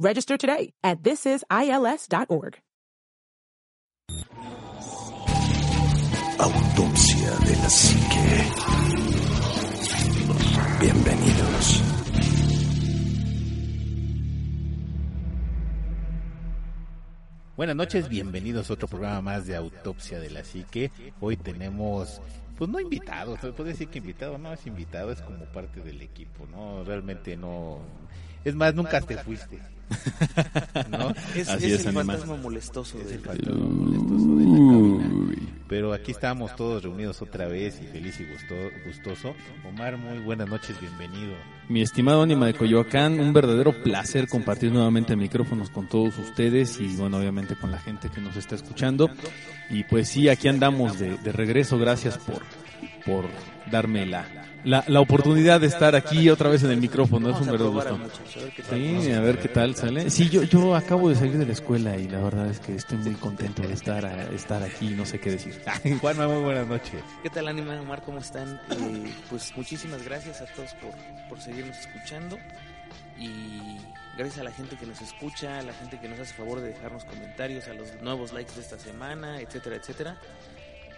[0.00, 2.58] Register today at thisisils.org.
[6.38, 8.44] Autopsia de la psique.
[10.80, 11.82] Bienvenidos.
[17.56, 20.92] Buenas noches, bienvenidos a otro programa más de Autopsia de la Psique.
[21.20, 22.22] Hoy tenemos,
[22.56, 26.00] pues no invitados, se puede decir que invitado, no es invitado, es como parte del
[26.02, 26.84] equipo, ¿no?
[26.84, 27.80] Realmente no.
[28.44, 29.58] Es más, nunca te fuiste.
[30.90, 31.10] ¿No?
[31.34, 32.06] Es, Así es es, el animal.
[32.18, 32.98] fantasma molestoso.
[33.00, 35.44] Es el fantasma molestoso de la cabina.
[35.68, 38.54] Pero aquí estamos todos reunidos otra vez y feliz y gusto-
[38.86, 39.34] gustoso.
[39.68, 41.34] Omar, muy buenas noches, bienvenido.
[41.68, 46.86] Mi estimado Ánima de Coyoacán, un verdadero placer compartir nuevamente micrófonos con todos ustedes y
[46.96, 49.10] bueno, obviamente con la gente que nos está escuchando.
[49.68, 52.40] Y pues sí, aquí andamos de, de regreso, gracias por,
[53.04, 53.26] por
[53.70, 54.24] darme la,
[54.68, 57.98] la, la oportunidad de estar aquí otra vez en el micrófono, es un verdadero gusto.
[58.70, 60.10] Sí, a ver qué tal sale.
[60.10, 62.98] Sí, yo, yo acabo de salir de la escuela y la verdad es que estoy
[62.98, 65.60] muy contento de estar, a- estar aquí, no sé qué decir.
[66.00, 67.02] Juanma, muy buenas noches.
[67.22, 68.02] ¿Qué tal, Anima Omar?
[68.02, 68.60] ¿Cómo están?
[68.70, 70.90] Eh, pues muchísimas gracias a todos por,
[71.28, 72.36] por seguirnos escuchando.
[73.18, 73.78] Y
[74.16, 76.68] gracias a la gente que nos escucha, a la gente que nos hace favor de
[76.68, 80.16] dejarnos comentarios, a los nuevos likes de esta semana, etcétera, etcétera.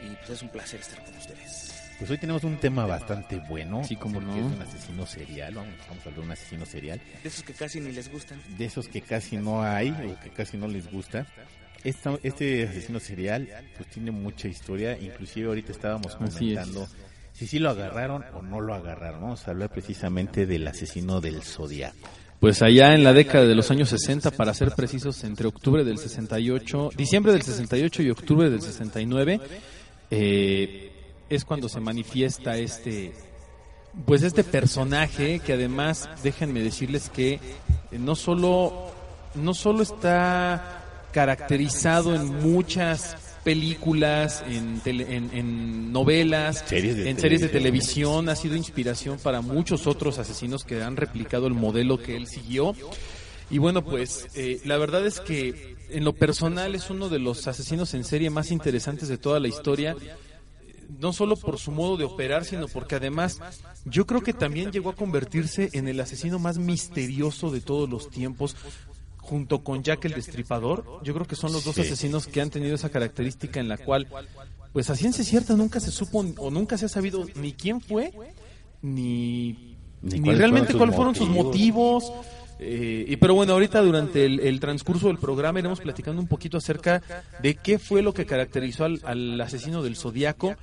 [0.03, 1.79] Y pues es un placer estar con ustedes.
[2.00, 3.84] Pues hoy tenemos un tema bastante bueno.
[3.84, 4.34] Sí, cómo no.
[4.34, 7.00] Es un asesino serial, vamos, vamos a hablar de un asesino serial.
[7.22, 8.41] De esos que casi ni les gustan.
[8.59, 11.27] De esos que casi no hay o que casi no les gusta.
[11.84, 16.89] Esta- este asesino serial pues tiene mucha historia, inclusive ahorita estábamos comentando
[17.33, 19.21] si sí lo agarraron o no lo agarraron.
[19.21, 21.97] Vamos a hablar precisamente del asesino del zodiaco.
[22.39, 25.99] Pues allá en la década de los años 60, para ser precisos, entre octubre del
[25.99, 29.41] 68, diciembre del 68 y octubre del 69,
[30.10, 30.93] eh,
[31.30, 33.12] es cuando se manifiesta este,
[34.04, 37.41] pues este personaje que además, déjenme decirles que eh,
[37.98, 38.91] no solo,
[39.34, 47.41] no solo está caracterizado en muchas películas, en, tele- en, en novelas, Series en series
[47.41, 48.26] de televisión.
[48.26, 52.26] televisión, ha sido inspiración para muchos otros asesinos que han replicado el modelo que él
[52.26, 52.74] siguió.
[53.48, 57.48] Y bueno, pues eh, la verdad es que en lo personal es uno de los
[57.48, 59.97] asesinos en serie más interesantes de toda la historia,
[60.99, 63.41] no solo por su modo de operar, sino porque además
[63.84, 68.11] yo creo que también llegó a convertirse en el asesino más misterioso de todos los
[68.11, 68.56] tiempos,
[69.19, 71.01] junto con Jack el Destripador.
[71.05, 71.83] Yo creo que son los dos Sí.
[71.83, 74.09] asesinos que han tenido esa característica en la cual,
[74.73, 78.12] pues a ciencia cierta, nunca se supo o nunca se ha sabido ni quién fue,
[78.83, 82.11] ni, Ni ni cuáles realmente cuáles fueron sus motivos.
[82.62, 87.00] Eh, y pero bueno, ahorita durante el, transcurso del programa iremos platicando un poquito acerca
[87.43, 90.54] de qué fue lo que caracterizó al, al asesino del zodiaco.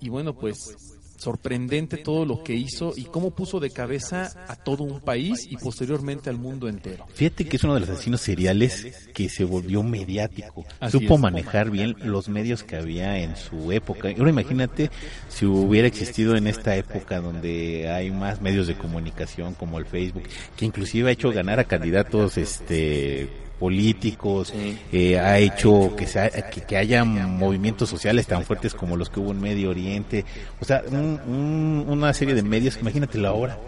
[0.00, 4.84] Y bueno, pues sorprendente todo lo que hizo y cómo puso de cabeza a todo
[4.84, 7.06] un país y posteriormente al mundo entero.
[7.14, 10.64] Fíjate que es uno de los asesinos seriales que se volvió mediático.
[10.80, 11.20] Así Supo es.
[11.20, 14.08] manejar bien los medios que había en su época.
[14.16, 14.90] Ahora imagínate
[15.28, 20.24] si hubiera existido en esta época donde hay más medios de comunicación como el Facebook,
[20.56, 24.52] que inclusive ha hecho ganar a candidatos este políticos,
[24.92, 29.20] eh, ha hecho que, se que, que haya movimientos sociales tan fuertes como los que
[29.20, 30.24] hubo en Medio Oriente,
[30.60, 33.58] o sea, un- un- una serie de medios, imagínate la hora,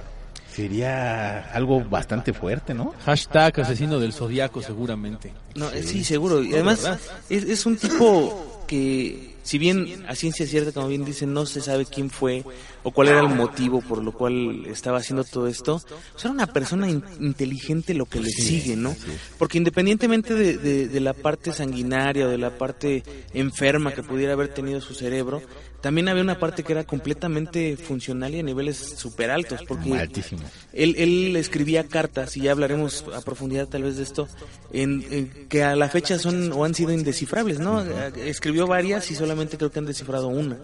[0.52, 2.94] sería algo bastante fuerte, ¿no?
[3.05, 5.32] Hashtag asesino del zodiaco seguramente.
[5.55, 6.43] No, eh, sí, seguro.
[6.43, 6.88] Y además
[7.28, 11.60] es, es un tipo que, si bien a ciencia cierta, como bien dicen, no se
[11.60, 12.44] sabe quién fue
[12.82, 15.81] o cuál era el motivo por lo cual estaba haciendo todo esto,
[16.12, 18.94] pues era una persona in- inteligente lo que le sigue, ¿no?
[19.38, 23.02] Porque independientemente de, de- de la parte sanguinaria o de la parte
[23.32, 25.40] enferma que pudiera haber tenido su cerebro,
[25.87, 30.43] también había una parte que era completamente funcional y a niveles súper altos, porque Altísimo.
[30.73, 34.27] él, él escribía cartas, y ya hablaremos a profundidad tal vez de esto,
[34.73, 37.85] en, en que a la fecha son o han sido indescifrables, ¿no?
[38.17, 40.56] Escribió varias y solamente creo que han descifrado una.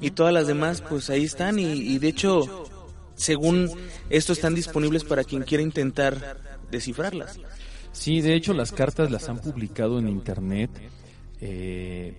[0.00, 2.68] Y todas las demás, pues ahí están, y, y de hecho,
[3.16, 3.72] según
[4.08, 6.36] esto, están disponibles para quien quiera intentar
[6.70, 7.40] descifrarlas.
[7.90, 10.70] Sí, de hecho las cartas las han publicado en internet,
[11.40, 12.14] eh,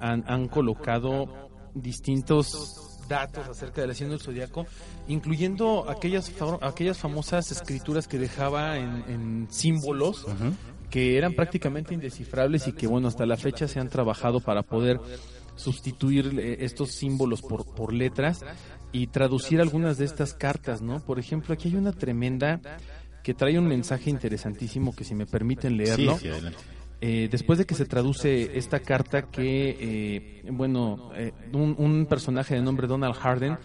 [0.00, 1.47] han, han colocado
[1.82, 4.66] distintos datos acerca del signo del zodiaco,
[5.08, 10.26] incluyendo aquellas fa- aquellas famosas escrituras que dejaba en, en símbolos
[10.90, 15.00] que eran prácticamente indescifrables y que bueno hasta la fecha se han trabajado para poder
[15.56, 18.44] sustituir eh, estos símbolos por, por letras
[18.92, 21.00] y traducir algunas de estas cartas, ¿no?
[21.00, 22.60] Por ejemplo, aquí hay una tremenda
[23.22, 26.14] que trae un mensaje interesantísimo que si me permiten leerlo.
[26.14, 26.58] Sí, sí, adelante.
[27.00, 32.62] Eh, después de que se traduce esta carta que, eh, bueno, eh, un, personaje de
[32.62, 33.56] nombre Donald Harden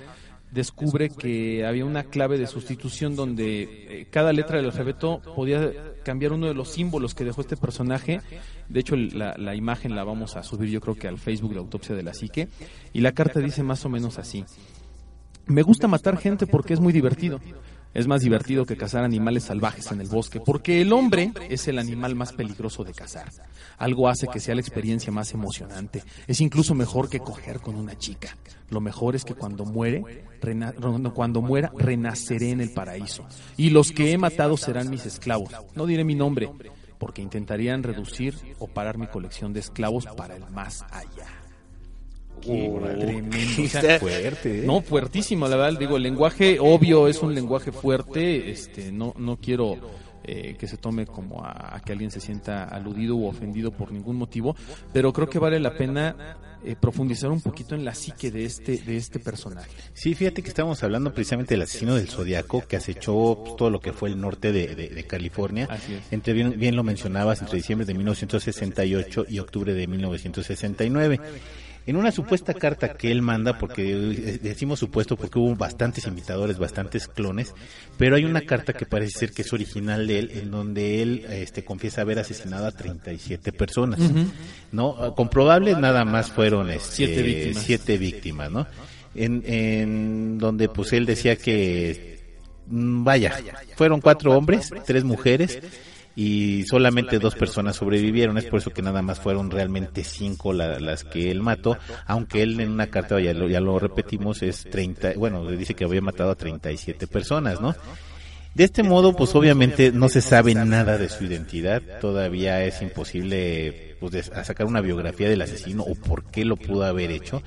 [0.54, 5.72] descubre que había una clave de sustitución donde eh, cada letra del alfabeto podía
[6.04, 8.22] cambiar uno de los símbolos que dejó este personaje.
[8.70, 11.60] De hecho, la, la imagen la vamos a subir yo creo que al Facebook de
[11.60, 12.50] Autopsia de la Psique.
[12.94, 14.46] Y la carta dice más o menos así.
[15.48, 17.40] Me gusta matar gente porque es muy divertido.
[17.94, 21.78] Es más divertido que cazar animales salvajes en el bosque, porque el hombre es el
[21.78, 23.32] animal más peligroso de cazar.
[23.78, 26.04] Algo hace que sea la experiencia más emocionante.
[26.28, 28.36] Es incluso mejor que coger con una chica.
[28.70, 30.26] Lo mejor es que cuando muere,
[31.14, 33.28] cuando muera, renaceré en el paraíso.
[33.58, 35.52] Y los que he matado serán mis esclavos.
[35.76, 36.50] No diré mi nombre,
[36.98, 41.43] porque intentarían reducir o parar mi colección de esclavos para el más allá.
[42.44, 42.70] Qué
[43.00, 43.64] tremendo.
[43.64, 44.64] O sea, Está- Fuerte, ¿eh?
[44.66, 45.80] no, fuertísimo, la verdad.
[45.80, 48.52] Digo, el lenguaje obvio es un lenguaje fuerte.
[48.52, 49.78] Este, no, no quiero
[50.26, 53.92] eh, que se tome como a, a que alguien se sienta aludido u ofendido por
[53.92, 54.56] ningún motivo,
[54.94, 58.78] pero creo que vale la pena eh, profundizar un poquito en la psique de este,
[58.78, 59.70] de este personaje.
[59.94, 63.82] Sí, fíjate que estábamos hablando precisamente del asesino del Zodiaco que acechó pues, todo lo
[63.82, 65.68] que fue el norte de, de- de California.
[66.10, 71.20] Entre bien, bien lo mencionabas, entre diciembre de 1968 y octubre de 1969.
[71.86, 77.08] En una supuesta carta que él manda, porque decimos supuesto porque hubo bastantes imitadores, bastantes
[77.08, 77.54] clones,
[77.98, 81.26] pero hay una carta que parece ser que es original de él, en donde él
[81.30, 84.00] este, confiesa haber asesinado a 37 personas.
[84.72, 85.14] ¿No?
[85.16, 87.64] Comprobables nada más fueron este, Siete víctimas.
[87.64, 88.68] siete víctimas, ¿no?
[89.16, 92.20] En, en donde pues él decía que
[92.68, 93.38] mm, vaya,
[93.76, 95.60] fueron cuatro hombres, tres mujeres
[96.16, 100.80] y solamente dos personas sobrevivieron, es por eso que nada más fueron realmente cinco la-
[100.80, 104.64] las que él mató, aunque él en una carta, ya lo, ya lo repetimos, es
[104.70, 107.76] 30, bueno, le dice que había matado a 37 personas, ¿no?
[108.54, 113.96] De este modo, pues obviamente no se sabe nada de su identidad, todavía es imposible
[114.00, 117.42] pues, sacar una biografía del asesino o por qué lo pudo haber hecho.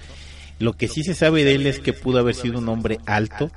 [0.58, 3.52] Lo que sí se sabe de él es que pudo haber sido un hombre alto,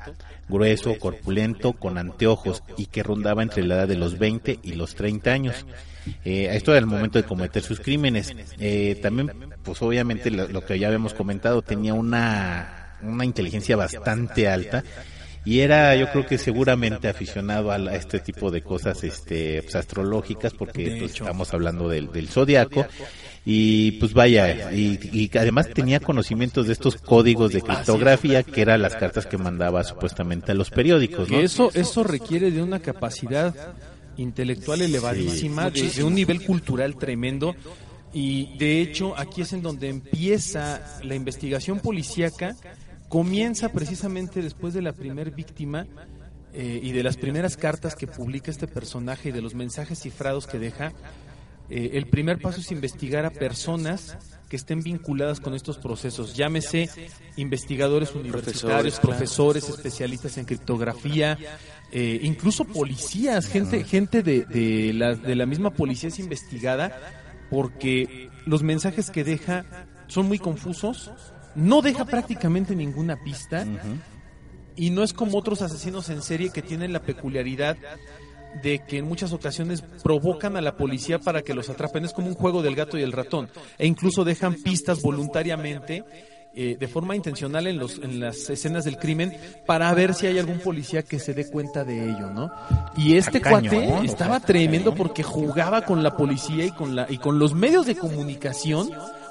[0.49, 4.95] grueso, corpulento, con anteojos y que rondaba entre la edad de los 20 y los
[4.95, 5.65] 30 años.
[6.25, 8.33] Eh, esto era el momento de cometer sus crímenes.
[8.59, 9.31] Eh, también,
[9.63, 14.83] pues obviamente lo, lo que ya habíamos comentado, tenía una, una inteligencia bastante alta
[15.45, 19.61] y era yo creo que seguramente aficionado a, la- a este tipo de cosas este
[19.63, 22.85] pues, astrológicas porque pues, estamos hablando del, del zodiaco
[23.45, 28.81] y pues vaya y, y además tenía conocimientos de estos códigos de criptografía que eran
[28.81, 33.55] las cartas que mandaba supuestamente a los periódicos eso, eso requiere de una capacidad
[34.21, 37.55] intelectual elevadísima, de, de un nivel cultural tremendo.
[38.11, 42.55] Y de hecho, aquí es en donde empieza la investigación policíaca.
[43.07, 45.87] Comienza precisamente después de la primer víctima
[46.53, 50.47] eh, y de las primeras cartas que publica este personaje y de los mensajes cifrados
[50.47, 50.91] que deja.
[51.69, 54.17] Eh, el primer paso es investigar a personas
[54.49, 56.35] que estén vinculadas con estos procesos.
[56.35, 56.89] Llámese
[57.37, 61.37] investigadores universitarios, Profesores, especialistas en criptografía,
[61.91, 66.99] eh, incluso policías, gente, gente de, de, la, de la misma policía es investigada
[67.49, 69.65] porque los mensajes que deja
[70.07, 71.11] son muy confusos,
[71.55, 73.65] no deja prácticamente ninguna pista
[74.75, 77.77] y no es como otros asesinos en serie que tienen la peculiaridad
[78.61, 82.05] de que en muchas ocasiones provocan a la policía para que los atrapen.
[82.05, 83.49] Es como un juego del gato y el ratón.
[83.77, 86.03] E incluso dejan pistas voluntariamente,
[86.53, 90.39] eh, de forma intencional en, los, en las escenas del crimen, para ver si hay
[90.39, 92.51] algún policía que se dé cuenta de ello, ¿no?
[92.97, 94.03] Y este cuate ¿no?
[94.03, 97.95] estaba tremendo porque jugaba con la policía y con, la, y con los medios de
[97.95, 98.89] comunicación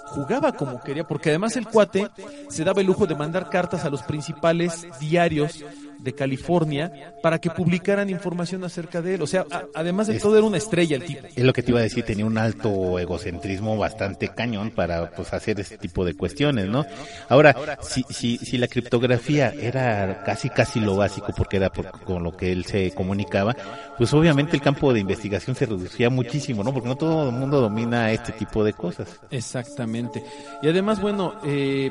[0.08, 2.08] jugaba como quería, porque además el cuate
[2.48, 5.64] se daba el lujo de mandar cartas a los principales diarios
[5.98, 9.22] de California para que publicaran información acerca de él.
[9.22, 11.26] O sea, a- además de todo era una estrella el tipo.
[11.34, 15.32] Es lo que te iba a decir, tenía un alto egocentrismo bastante cañón para pues
[15.32, 16.86] hacer este tipo de cuestiones, ¿no?
[17.28, 22.22] Ahora, si, si, si la criptografía era casi casi lo básico porque era por- con
[22.22, 23.54] lo que él se comunicaba,
[23.96, 26.72] pues obviamente el campo de investigación se reducía muchísimo, ¿no?
[26.72, 29.08] Porque no todo el mundo domina este tipo de cosas.
[29.30, 30.22] Exactamente.
[30.62, 31.90] Y además, bueno, eh,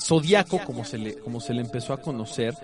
[0.00, 2.54] Zodíaco, como se le, como se le empezó a conocer,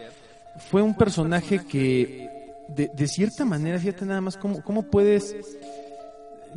[0.56, 2.30] fue un personaje que,
[2.68, 5.34] de, de cierta manera, fíjate nada más, ¿cómo, cómo puedes...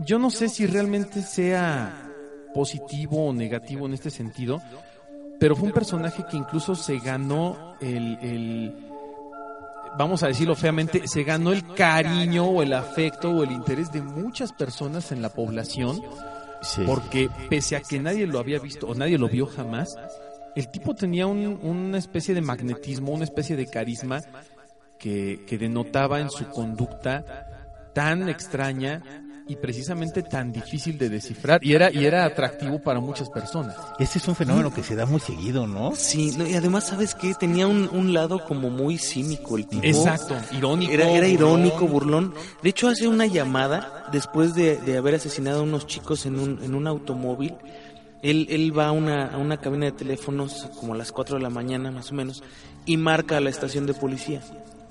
[0.05, 2.11] Yo no sé si realmente sea
[2.53, 4.61] positivo o negativo en este sentido,
[5.39, 8.75] pero fue un personaje que incluso se ganó el, el
[9.97, 14.01] vamos a decirlo feamente, se ganó el cariño o el afecto o el interés de
[14.01, 16.01] muchas personas en la población
[16.61, 16.81] Sí.
[16.87, 19.95] porque pese a que nadie lo había visto o nadie lo vio jamás,
[20.59, 24.21] el tipo tenía un- una especie de magnetismo, una especie de carisma
[24.99, 29.01] que, que denotaba en su conducta tan extraña
[29.49, 33.77] y precisamente tan difícil de descifrar y era y era atractivo para muchas personas.
[33.97, 35.95] Este es un fenómeno que se da muy seguido, ¿no?
[35.95, 37.33] Sí, no, y además, ¿sabes qué?
[37.33, 39.85] Tenía un, un lado como muy cínico el tipo.
[39.85, 40.91] Exacto, irónico.
[40.91, 41.31] Era, era burlón.
[41.61, 42.33] irónico, burlón.
[42.61, 46.61] De hecho, hace una llamada después de, de haber asesinado a unos chicos en un,
[46.61, 47.55] en un automóvil.
[48.23, 51.43] Él, él va a una, a una cabina de teléfonos como a las 4 de
[51.43, 52.43] la mañana más o menos
[52.85, 54.41] y marca a la estación de policía.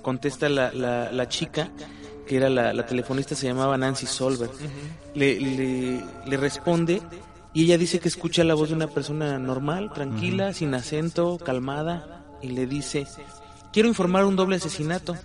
[0.03, 1.71] Contesta la, la, la chica,
[2.27, 4.51] que era la, la telefonista, se llamaba Nancy Solver.
[5.15, 7.03] le, le, le responde
[7.57, 12.23] y ella dice que escucha la voz de una persona normal, tranquila, sin acento, calmada,
[12.43, 13.07] y le dice,
[13.73, 15.17] quiero informar un doble asesinato.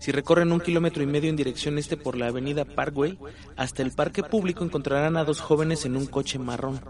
[0.00, 3.16] Si recorren un kilómetro y medio en dirección este por la avenida Parkway,
[3.56, 6.80] hasta el parque público encontrarán a dos jóvenes en un coche marrón.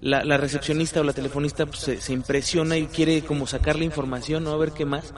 [0.00, 3.84] La, la recepcionista o la telefonista pues, se, se impresiona y quiere como sacar la
[3.84, 4.50] información, ¿no?
[4.50, 5.14] A ver qué más.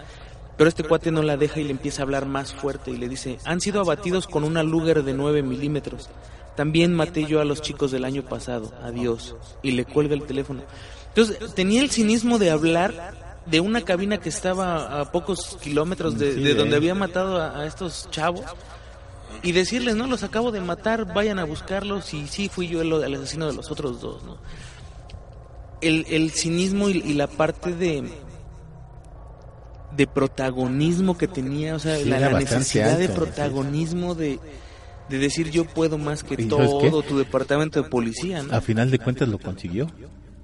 [0.56, 3.08] Pero este cuate no la deja y le empieza a hablar más fuerte y le
[3.08, 6.10] dice, han sido abatidos con una Luger de 9 milímetros.
[6.56, 8.72] También maté yo a los chicos del año pasado.
[8.82, 9.36] Adiós.
[9.62, 10.62] Y le cuelga el teléfono.
[11.08, 13.14] Entonces, tenía el cinismo de hablar
[13.46, 16.78] de una cabina que estaba a pocos kilómetros de, donde ahí.
[16.78, 18.44] había matado a, a estos chavos
[19.42, 22.92] y decirles, no, los acabo de matar, vayan a buscarlos y sí, fui yo el,
[22.92, 24.38] el asesino de los otros dos, ¿no?
[25.80, 28.04] El, el cinismo y, y la parte de
[29.96, 34.38] de protagonismo que tenía, o sea, Sí, la, la necesidad de alto, protagonismo de,
[35.08, 38.54] de decir yo puedo más que ¿Y sabes todo tu departamento de policía, ¿no?
[38.54, 39.90] A final de cuentas lo consiguió.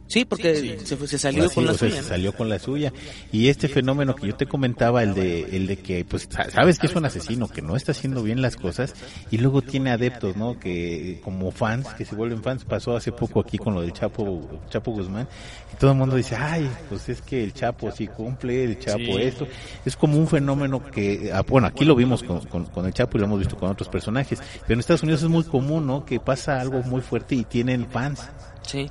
[0.07, 2.03] Sí, porque Se, fue- se salió Así, con la o sea, suya.
[2.03, 2.93] se salió con la suya.
[3.33, 6.79] Y este fenómeno que yo te comentaba, el de, el de que, pues, sa- sabes
[6.79, 8.95] que es un asesino, que no está haciendo bien las cosas,
[9.31, 10.59] y luego tiene adeptos, ¿no?
[10.61, 14.61] Que, como fans, que se vuelven fans, pasó hace poco aquí con lo del Chapo,
[14.69, 15.27] Chapo Guzmán,
[15.73, 18.99] y todo el mundo dice, ay, pues es que el Chapo sí cumple, el Chapo
[18.99, 19.17] Sí.
[19.23, 19.49] esto.
[19.87, 23.17] Es como un fenómeno que, ah, bueno, aquí lo vimos con, con, con el Chapo
[23.17, 26.05] y lo hemos visto con otros personajes, pero en Estados Unidos es muy común, ¿no?
[26.05, 28.21] Que pasa algo muy fuerte y tienen fans.
[28.67, 28.87] Sí.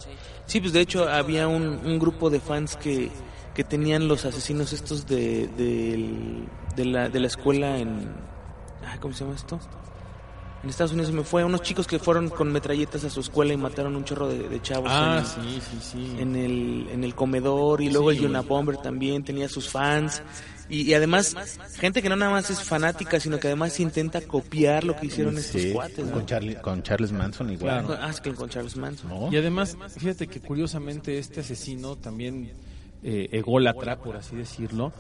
[0.54, 3.10] Sí, pues de hecho había un, un grupo de fans que,
[3.56, 5.48] que tenían los asesinos estos de,
[6.76, 8.08] de, la, de la escuela en...
[9.02, 9.60] ¿Cómo se llama esto?
[10.64, 11.44] En Estados Unidos se me fue.
[11.44, 14.62] Unos chicos que fueron con metralletas a su escuela y mataron un chorro de, de
[14.62, 16.16] chavos Ah, en, sí, sí, sí.
[16.20, 17.82] en el, en el comedor.
[17.82, 18.46] Y luego el güey.
[18.48, 20.22] Bomber también tenía sus fans.
[20.70, 21.36] Y, y además,
[21.76, 25.38] gente que no nada más es fanática, sino que además intenta copiar lo que hicieron
[25.38, 26.06] estos Sí, cuates.
[26.06, 26.12] ¿no?
[26.14, 27.86] con, Charlie- con Charles Manson igual.
[27.86, 28.02] Claro.
[28.02, 29.10] Ah, es que con Charles Manson.
[29.10, 29.32] ¿no?
[29.32, 32.52] Y además, fíjate que curiosamente este asesino también
[33.04, 34.94] eh, ególatra, por así decirlo,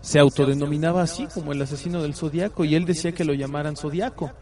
[0.00, 4.32] se autodenominaba así como el asesino del zodiaco y él decía que lo llamaran zodiaco.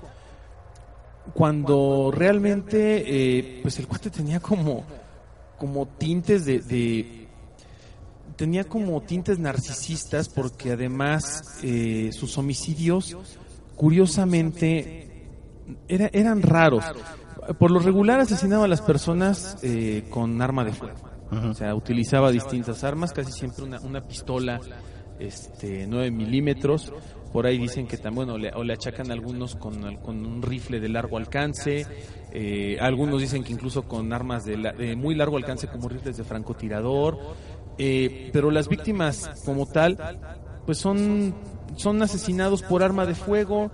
[1.34, 4.84] Cuando realmente, eh, pues el cuate tenía como,
[5.58, 7.17] como tintes de, de-
[8.38, 13.14] tenía como tintes narcisistas porque además eh, sus homicidios,
[13.76, 15.26] curiosamente,
[15.88, 16.84] era- eran raros.
[17.58, 20.96] Por lo regular asesinaba a las personas eh, con arma de fuego.
[21.30, 24.60] O sea, utilizaba distintas armas, casi siempre una, una pistola
[25.18, 26.92] este 9 milímetros.
[27.32, 30.80] Por ahí dicen que también, bueno, le, o le achacan algunos con, con un rifle
[30.80, 31.86] de largo alcance.
[32.32, 36.16] eh, algunos dicen que incluso con armas de, la- de muy largo alcance como rifles
[36.16, 37.18] de francotirador.
[37.78, 39.96] Eh, pero las víctimas como tal,
[40.66, 41.34] pues son,
[41.76, 43.70] son asesinados por arma de fuego.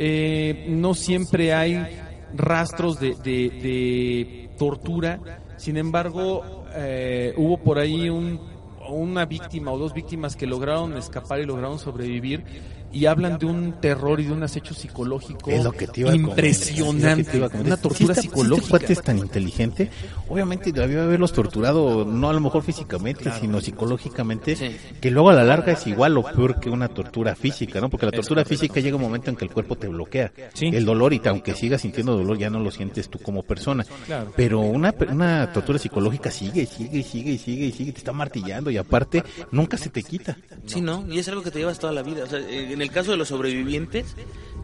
[0.00, 1.98] eh, no siempre hay
[2.36, 5.18] rastros de, de- de tortura.
[5.56, 8.40] Sin embargo, eh, hubo por ahí un,
[8.88, 12.44] una víctima o dos víctimas que lograron escapar y lograron sobrevivir.
[12.92, 16.10] Y hablan de un terror y de un acecho psicológico Es lo que te iba
[16.10, 17.66] a comentar, impresionante, es lo que te iba a comentar.
[17.66, 18.68] una Si tortura si este psicológica.
[18.70, 19.90] cuate es tan inteligente,
[20.28, 24.76] obviamente debió haberlos torturado, no a lo mejor físicamente, sino psicológicamente, Sí.
[25.00, 27.88] que luego a la larga es igual o peor que una tortura física, ¿no?
[27.90, 30.32] Porque la tortura física llega un momento en que el cuerpo te bloquea.
[30.54, 30.66] Sí.
[30.72, 33.84] El dolor, y te- aunque sigas sintiendo dolor, ya no lo sientes tú como persona.
[34.06, 34.32] Claro.
[34.36, 38.12] Pero una, una tortura psicológica sigue, sigue, y sigue, y sigue, y sigue, te está
[38.12, 40.36] martillando, y aparte, nunca se te quita.
[40.66, 41.04] Sí, ¿no?
[41.10, 42.24] Y es algo que te llevas toda la vida.
[42.24, 44.14] O sea, eh, en el caso de los sobrevivientes,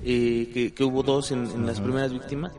[0.05, 2.53] eh, que, que hubo dos en, en las primeras víctimas,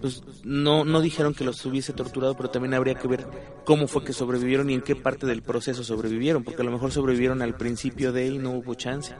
[0.00, 3.26] pues no, no dijeron que los hubiese torturado, pero también habría que ver
[3.66, 6.92] cómo fue que sobrevivieron y en qué parte del proceso sobrevivieron, porque a lo mejor
[6.92, 9.14] sobrevivieron al principio de y no hubo chance.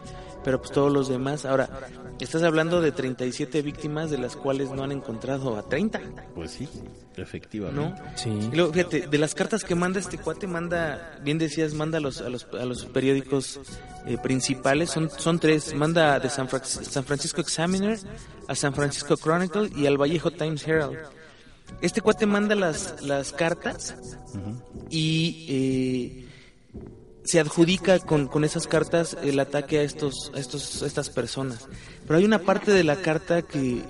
[0.45, 1.69] Pero pues todos los demás, ahora,
[2.19, 6.01] estás hablando de 37 víctimas de las cuales no han encontrado a 30,
[6.35, 6.69] Pues sí,
[7.17, 7.23] ¿no?
[7.23, 8.03] efectivamente.
[8.17, 8.29] Sí.
[8.31, 12.01] Y luego, fíjate, de las cartas que manda este cuate, manda, bien decías, manda a
[12.01, 13.61] los, a los, a los periódicos
[14.07, 17.99] eh, principales, son, son tres, manda de San, Franc- San Francisco Examiner,
[18.49, 20.99] a San Francisco Chronicle y al Vallejo Times Herald.
[21.81, 23.95] Este cuate manda las, las cartas
[24.91, 26.29] y eh,
[27.25, 31.69] se adjudica con, con esas cartas el ataque a estos, a estos, estas personas.
[32.07, 33.83] Pero hay una parte de la carta que,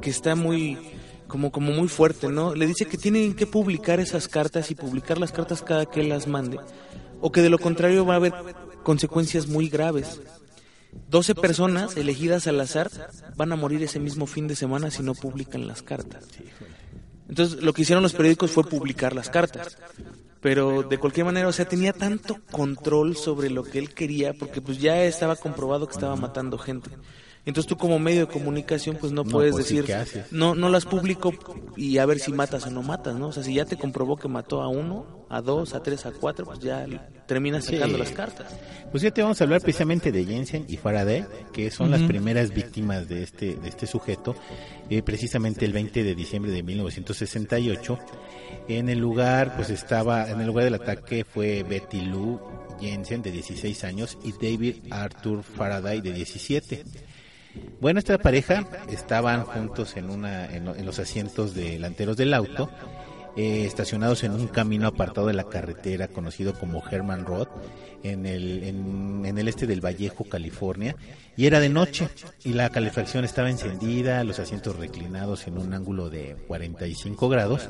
[0.00, 0.78] que está muy
[1.26, 2.54] como como muy fuerte, ¿no?
[2.54, 6.28] Le dice que tienen que publicar esas cartas y publicar las cartas cada que las
[6.28, 6.60] mande,
[7.20, 8.32] o que de lo contrario va a haber
[8.84, 10.20] consecuencias muy graves.
[11.10, 12.90] 12 personas elegidas al azar
[13.36, 16.24] van a morir ese mismo fin de semana si no publican las cartas.
[17.28, 19.76] Entonces, lo que hicieron los periódicos fue publicar las cartas.
[20.40, 24.60] Pero de cualquier manera, o sea, tenía tanto control sobre lo que él quería, porque
[24.60, 26.90] pues ya estaba comprobado que estaba matando gente.
[27.46, 29.86] Entonces tú como medio de comunicación pues no, No, puedes pues, decir,
[30.32, 31.32] no, no las publico
[31.76, 33.28] y a ver si matas o no matas, ¿no?
[33.28, 36.10] O sea, si ya te comprobó que mató a uno, a dos, a tres, a
[36.10, 36.84] cuatro, pues ya
[37.28, 37.98] terminas sacando Sí.
[38.00, 38.52] las cartas.
[38.90, 42.52] Pues ya te vamos a hablar precisamente de Jensen y Faraday, que son las primeras
[42.52, 44.34] víctimas de este, de este sujeto,
[44.90, 47.96] eh, precisamente el 20 de diciembre de 1968.
[48.68, 52.40] En el lugar, pues estaba, en el lugar del ataque fue Betty Lou
[52.80, 56.84] Jensen, de 16 años, y David Arthur Faraday, de 17.
[57.80, 62.70] Bueno, esta pareja estaban juntos en, una, en, lo- en los asientos delanteros del auto,
[63.36, 67.48] eh, estacionados en un camino apartado de la carretera conocido como Herman Road,
[68.02, 70.96] en el, en el este del Vallejo, California,
[71.36, 72.08] y era de noche,
[72.44, 77.68] y la calefacción estaba encendida, los asientos reclinados en un ángulo de 45 grados,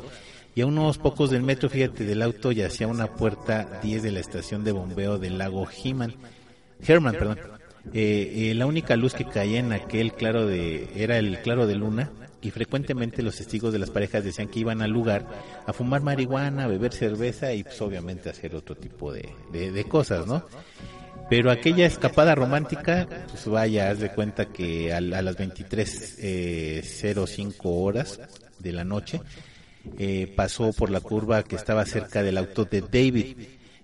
[0.57, 4.19] y a unos pocos del metro, fíjate, del auto yacía una puerta 10 de la
[4.21, 6.15] estación de bombeo del lago Heman,
[6.85, 7.39] Herman, perdón.
[7.93, 11.77] Eh, eh, la única luz que caía en aquel claro de era el claro de
[11.77, 12.11] luna
[12.43, 15.27] y frecuentemente los testigos de las parejas decían que iban al lugar
[15.67, 20.27] a fumar marihuana, a beber cerveza y pues obviamente hacer otro tipo de, de- cosas,
[20.27, 20.45] ¿no?
[21.31, 28.21] Pero aquella escapada romántica, pues vaya, haz de cuenta que a, a las 23.05 horas
[28.59, 29.21] de la noche
[29.99, 33.37] eh, pasó por la curva que estaba cerca del auto de David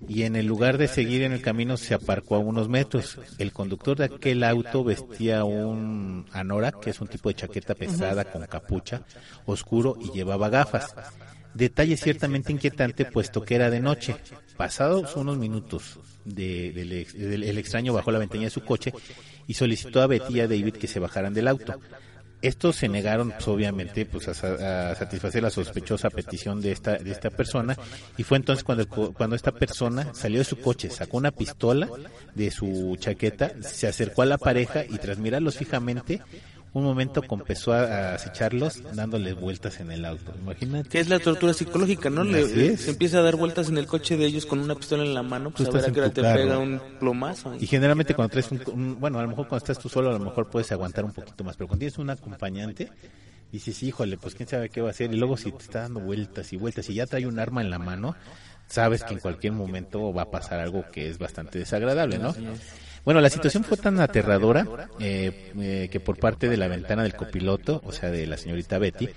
[0.08, 3.18] y en el lugar de seguir en el camino se aparcó a unos metros.
[3.38, 8.24] El conductor de aquel auto vestía un anorak, que es un tipo de chaqueta pesada
[8.24, 9.02] con capucha,
[9.46, 10.94] oscuro y llevaba gafas.
[11.54, 14.16] Detalle ciertamente inquietante puesto que era de noche.
[14.56, 18.92] Pasados unos minutos, de- del ex- del- el extraño bajó la ventanilla de su coche
[19.46, 21.78] y solicitó a Betty y a David que se bajaran del auto.
[22.42, 27.10] Estos se negaron, pues, obviamente, pues, a, a satisfacer la sospechosa petición de esta, de
[27.10, 27.76] esta persona.
[28.16, 31.88] Y fue entonces cuando, cuando esta persona salió de su coche, sacó una pistola
[32.34, 36.20] de su chaqueta, se acercó a la pareja y tras mirarlos fijamente,
[36.74, 40.32] un momento empezó a, acecharlos dándoles vueltas en el auto.
[40.40, 40.88] Imagínate.
[40.88, 42.24] Que es la tortura psicológica, ¿no?
[42.24, 45.12] Le, se empieza a dar vueltas en el coche de ellos con una pistola en
[45.14, 46.40] la mano, pues Tú a ver a qué hora te carro.
[46.40, 47.54] pega un plomazo.
[47.60, 50.12] Y generalmente cuando traes un, un- bueno, a lo mejor cuando estás tú solo, a
[50.12, 52.90] lo mejor puedes aguantar un poquito más, pero cuando tienes un acompañante,
[53.50, 56.00] dices, híjole, pues quién sabe qué va a hacer, y luego si te está dando
[56.00, 58.16] vueltas y vueltas y ya trae un arma en la mano,
[58.66, 62.34] sabes que en cualquier momento va a pasar algo que es bastante desagradable, ¿no?
[63.04, 67.14] Bueno, la situación fue tan aterradora eh, eh, que por parte de la ventana del
[67.16, 69.08] copiloto, o sea, de la señorita Betty,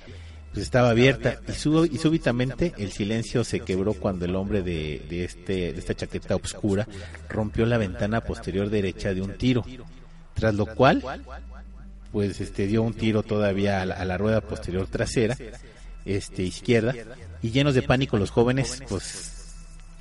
[0.51, 5.05] pues estaba abierta y, su- y súbitamente el silencio se quebró cuando el hombre de,
[5.09, 6.87] de este, de esta chaqueta oscura
[7.29, 9.63] rompió la ventana posterior derecha de un tiro,
[10.33, 11.03] tras lo cual
[12.11, 15.37] pues este dio un tiro todavía a la, a la rueda posterior trasera,
[16.05, 16.93] este izquierda,
[17.41, 19.34] y llenos de pánico los jóvenes pues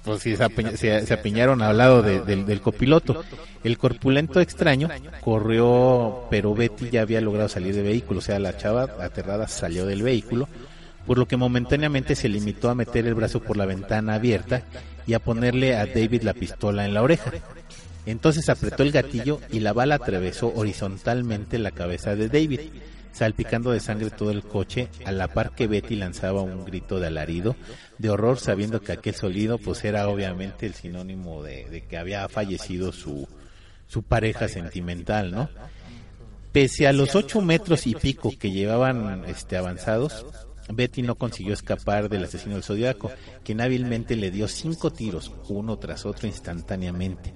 [0.04, 3.24] pues sí, se, apiñ- se- se apiñaron al lado de- del, del copiloto.
[3.62, 4.88] El corpulento extraño
[5.20, 9.86] corrió, pero Betty ya había logrado salir del vehículo, o sea, la chava aterrada salió
[9.86, 10.48] del vehículo,
[11.06, 14.62] por lo que momentáneamente se limitó a meter el brazo por la ventana abierta
[15.06, 17.32] y a ponerle a David la pistola en la oreja.
[18.06, 22.60] Entonces apretó el gatillo y la bala atravesó horizontalmente la cabeza de David,
[23.14, 27.06] salpicando de sangre todo el coche, a la par que Betty lanzaba un grito de
[27.06, 27.56] alarido,
[27.98, 32.92] de horror sabiendo que aquel sonido pues era obviamente el sinónimo de, que había fallecido
[32.92, 33.28] su,
[33.86, 35.48] su pareja sentimental, ¿no?
[36.52, 40.26] Pese a los ocho metros y pico que llevaban este, avanzados,
[40.68, 43.10] Betty no consiguió escapar del asesino del zodiaco,
[43.44, 47.32] quien hábilmente le dio cinco tiros, uno tras otro instantáneamente.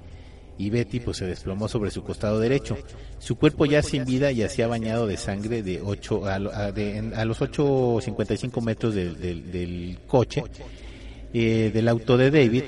[0.58, 2.76] Y Betty pues se desplomó sobre su costado derecho.
[3.18, 7.24] Su cuerpo ya sin vida yacía bañado de sangre de ocho, a, a, de, a
[7.24, 10.42] los 8.55 metros del, del, del coche
[11.32, 12.64] eh, del auto de David.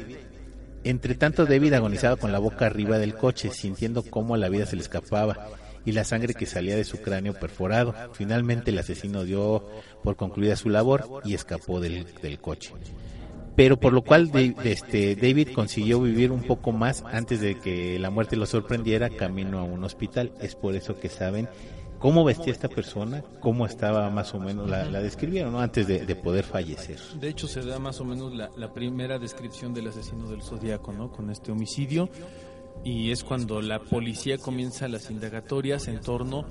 [0.84, 4.76] Entre tanto David agonizaba con la boca arriba del coche, sintiendo cómo la vida se
[4.76, 5.48] le escapaba
[5.84, 7.94] y la sangre que salía de su cráneo perforado.
[8.12, 9.66] Finalmente el asesino dio
[10.02, 12.72] por concluida su labor y escapó del, del coche.
[13.60, 17.98] Pero por lo cual de, este, David consiguió vivir un poco más antes de que
[17.98, 20.32] la muerte lo sorprendiera camino a un hospital.
[20.40, 21.46] Es por eso que saben
[21.98, 25.60] cómo vestía esta persona, cómo estaba más o menos, la, la describieron ¿no?
[25.60, 26.98] antes de, de, poder fallecer.
[27.20, 30.94] De hecho, se da más o menos la, la primera descripción del asesino del zodiaco,
[30.94, 31.12] ¿no?
[31.12, 32.08] Con este homicidio
[32.82, 36.46] y es cuando la policía comienza las indagatorias en torno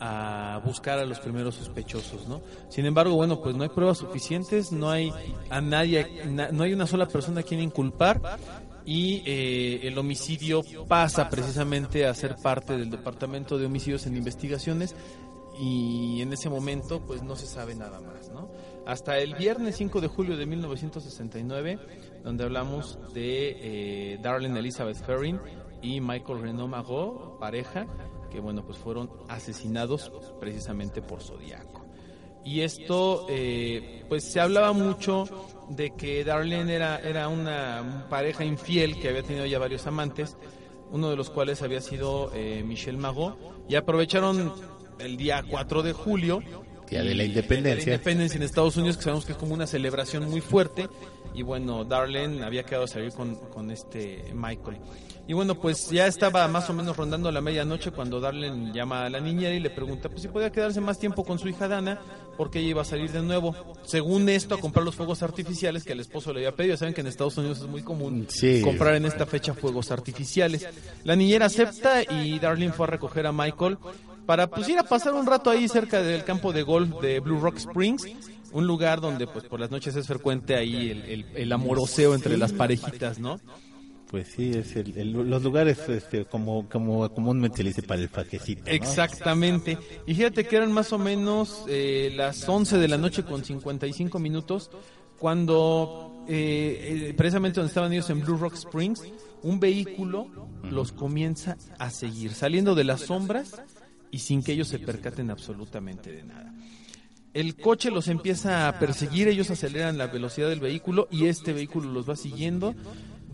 [0.00, 2.40] a buscar a los primeros sospechosos, ¿no?
[2.68, 5.12] Sin embargo, bueno, pues no hay pruebas suficientes, no hay
[5.50, 8.20] a nadie, na, no hay una sola persona a quien inculpar
[8.84, 14.94] y eh, el homicidio pasa precisamente a ser parte del departamento de homicidios en investigaciones
[15.58, 18.50] y en ese momento pues no se sabe nada más, ¿no?
[18.86, 21.78] Hasta el viernes 5 de julio de 1969,
[22.22, 25.40] donde hablamos de eh, Darlene Elizabeth Ferrin,
[25.84, 27.86] y Michael Renaud Magot, pareja,
[28.34, 31.86] que bueno, pues fueron asesinados precisamente por Zodíaco.
[32.44, 35.24] Y esto, eh, pues se hablaba mucho
[35.70, 40.36] de que Darlene era, era una pareja infiel que había tenido ya varios amantes,
[40.90, 44.52] uno de los cuales había sido eh, Michel Magot, y aprovecharon
[44.98, 46.42] el día 4 de julio
[46.90, 47.86] Día de la Independencia.
[47.86, 50.88] La Independencia en Estados Unidos, que sabemos que es como una celebración muy fuerte.
[51.34, 54.78] Y bueno, Darlene había quedado a salir con, con este Michael.
[55.26, 59.08] Y bueno, pues ya estaba más o menos rondando la medianoche cuando Darlene llama a
[59.08, 61.98] la niñera y le pregunta pues si podía quedarse más tiempo con su hija Dana
[62.36, 63.56] porque ella iba a salir de nuevo.
[63.84, 66.76] Según esto, a comprar los fuegos artificiales que el esposo le había pedido.
[66.76, 68.60] Saben que en Estados Unidos es muy común Sí.
[68.62, 70.68] comprar en esta fecha fuegos artificiales.
[71.04, 73.78] La niñera acepta y Darlene fue a recoger a Michael
[74.26, 77.40] para pues ir a pasar un rato ahí cerca del campo de golf de Blue
[77.40, 78.04] Rock Springs,
[78.52, 82.36] un lugar donde pues por las noches es frecuente ahí el, el, el amoroseo entre
[82.36, 83.40] las parejitas, ¿no?
[84.10, 88.08] Pues sí, es el, el- los lugares este, como, como comúnmente le dice para el
[88.08, 88.62] fajecito.
[88.66, 88.70] ¿no?
[88.70, 89.76] Exactamente.
[90.06, 94.18] Y fíjate que eran más o menos eh, las 11 de la noche con 55
[94.20, 94.70] minutos
[95.18, 99.02] cuando eh, eh, precisamente donde estaban ellos en Blue Rock Springs,
[99.42, 100.26] un vehículo
[100.70, 103.60] los comienza a seguir, saliendo de las sombras
[104.10, 106.52] y sin que ellos se percaten absolutamente de nada.
[107.32, 111.90] El coche los empieza a perseguir, ellos aceleran la velocidad del vehículo y este vehículo
[111.90, 112.74] los va siguiendo.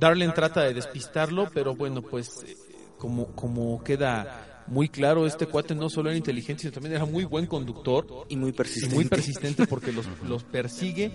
[0.01, 2.57] Darlene trata de despistarlo, pero bueno, pues eh,
[2.99, 7.25] como, como queda muy claro, este cuate no solo era inteligente, sino también era muy
[7.25, 8.95] buen conductor Y muy y persistente.
[8.95, 11.11] muy persistente porque los, los persigue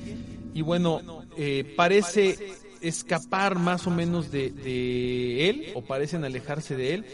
[0.53, 6.93] y bueno, eh, parece escapar más o menos de, de él o parecen alejarse de
[6.93, 7.05] él.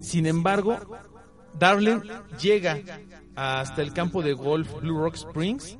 [0.00, 0.78] Sin embargo,
[1.58, 2.02] Darlene
[2.40, 2.80] llega
[3.34, 5.78] hasta el campo de golf Blue Rock Springs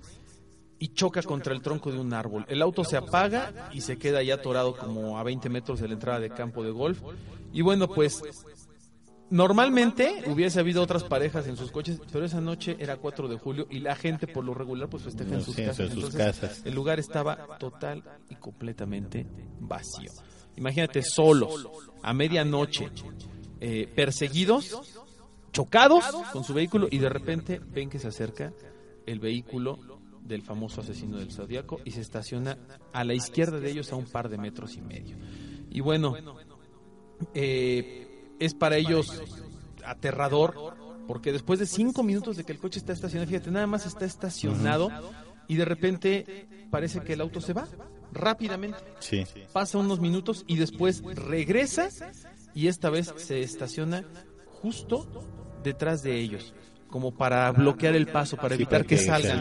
[0.81, 2.47] y choca contra el tronco de un árbol.
[2.49, 5.95] El auto se apaga y se queda ya atorado como a 20 metros de la
[5.95, 7.03] entrada de campo de golf.
[7.53, 8.23] Y bueno, pues
[9.29, 13.66] normalmente hubiese habido otras parejas en sus coches, pero esa noche era 4 de julio
[13.71, 15.81] y la gente por lo regular pues festeja en sus sí, casas.
[15.81, 16.62] en sus Entonces, casas.
[16.64, 19.27] el lugar estaba total y completamente
[19.61, 20.11] vacío.
[20.57, 21.69] Imagínate solos,
[22.03, 22.88] a medianoche,
[23.61, 24.97] eh, perseguidos,
[25.53, 28.51] chocados con su vehículo y de repente ven que se acerca
[29.05, 32.56] el vehículo del famoso asesino del zodiaco y se estaciona
[32.92, 35.16] a la izquierda de ellos a un par de metros y medio.
[35.70, 36.14] Y bueno,
[37.35, 39.22] eh, es para ellos
[39.85, 40.74] aterrador
[41.06, 44.04] porque después de cinco minutos de que el coche está estacionado, fíjate, nada más está
[44.04, 44.90] estacionado
[45.48, 47.66] y de repente parece que el auto se va
[48.12, 49.24] rápidamente Sí.
[49.52, 51.88] pasa unos minutos y después regresa
[52.54, 54.04] y esta vez se estaciona
[54.46, 55.06] justo
[55.64, 56.54] detrás de ellos,
[56.90, 59.40] como para bloquear el paso, para evitar que, salgan.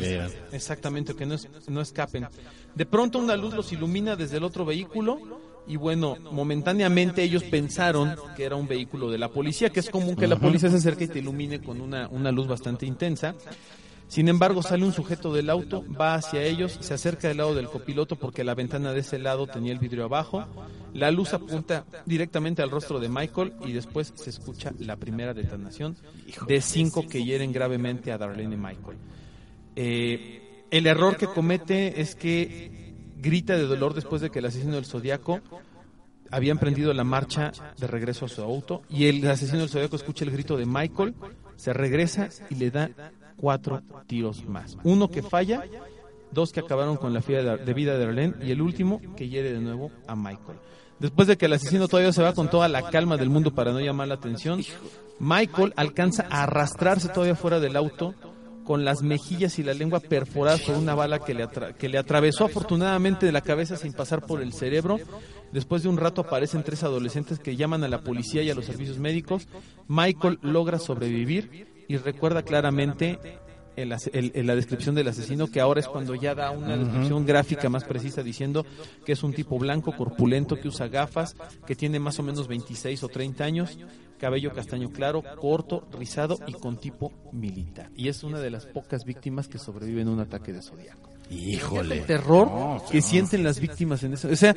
[0.51, 2.27] Exactamente, que no, es- no escapen.
[2.75, 5.19] De pronto una luz los ilumina desde el otro vehículo
[5.67, 10.15] y bueno, momentáneamente ellos pensaron que era un vehículo de la policía, que es común
[10.15, 13.35] que la policía se acerque y te ilumine con una, una luz bastante intensa.
[14.09, 17.67] Sin embargo, sale un sujeto del auto, va hacia ellos, se acerca del lado del
[17.67, 20.45] copiloto porque la ventana de ese lado tenía el vidrio abajo
[20.95, 25.95] La luz apunta directamente al rostro de Michael y después se escucha la primera detonación
[26.47, 28.97] de cinco que hieren gravemente a Darlene y Michael.
[29.75, 34.73] Eh, el error que comete es que grita de dolor después de que el asesino
[34.73, 35.39] del zodiaco
[36.31, 40.25] había emprendido la marcha de regreso a su auto y el asesino del zodiaco escucha
[40.25, 41.13] el grito de Michael,
[41.55, 42.89] se regresa y le da
[43.39, 44.77] cuatro tiros más.
[44.83, 45.63] Uno que falla,
[46.31, 49.53] dos que acabaron con la vida de vida de Darlene y el último que hiere
[49.53, 50.59] de nuevo a Michael.
[50.99, 53.71] Después de que el asesino todavía se va con toda la calma del mundo para
[53.71, 54.61] no llamar la atención,
[55.19, 58.13] Michael alcanza a arrastrarse todavía fuera del auto
[58.65, 61.47] con las mejillas y la lengua perforadas por una bala que le,
[61.79, 64.99] que le atravesó afortunadamente de la cabeza sin pasar por el cerebro.
[65.51, 68.65] Después de un rato aparecen tres adolescentes que llaman a la policía y a los
[68.65, 69.47] servicios médicos.
[69.87, 73.19] Michael logra sobrevivir y recuerda claramente
[73.75, 76.75] el ase- el- el- la descripción del asesino, que ahora es cuando ya da una
[76.77, 78.65] descripción gráfica más precisa diciendo
[79.05, 83.03] que es un tipo blanco, corpulento, que usa gafas, que tiene más o menos 26
[83.03, 83.77] o 30 años,
[84.19, 87.89] cabello castaño claro, corto, rizado y con tipo militar.
[87.95, 91.09] Y es una de las pocas víctimas que sobreviven a un ataque de zodiaco.
[91.29, 91.99] Híjole.
[91.99, 94.29] El terror No, que sienten las víctimas en eso.
[94.29, 94.55] O sea,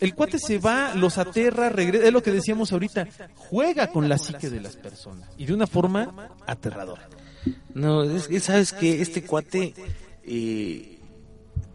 [0.00, 4.18] el cuate se va, los aterra, regresa, es lo que decíamos ahorita, juega con la
[4.18, 7.08] psique de las personas y de una forma aterradora.
[7.74, 9.74] No, es que sabes que este cuate
[10.24, 10.98] eh,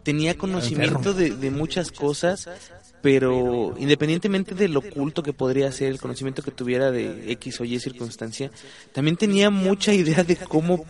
[0.02, 2.48] tenía conocimiento de, de muchas cosas,
[3.00, 7.78] pero independientemente del oculto que podría ser, el conocimiento que tuviera de X o Y
[7.78, 8.50] circunstancia,
[8.92, 10.84] también tenía mucha idea de cómo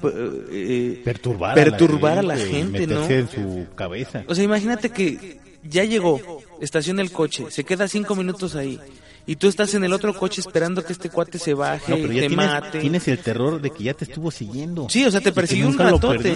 [0.50, 3.04] eh, Perturbar, perturbar a la y gente, ¿no?
[3.08, 4.24] en su cabeza.
[4.26, 6.20] O sea, imagínate que ya llegó,
[6.60, 8.78] estaciona el coche, se queda cinco minutos ahí.
[9.26, 12.08] Y tú estás en el otro coche esperando que este cuate se baje, No, pero
[12.14, 12.80] ya te tienes, mate.
[12.80, 14.88] tienes el terror de que ya te estuvo siguiendo.
[14.88, 16.34] Sí, o sea, te persiguió un lo ratote.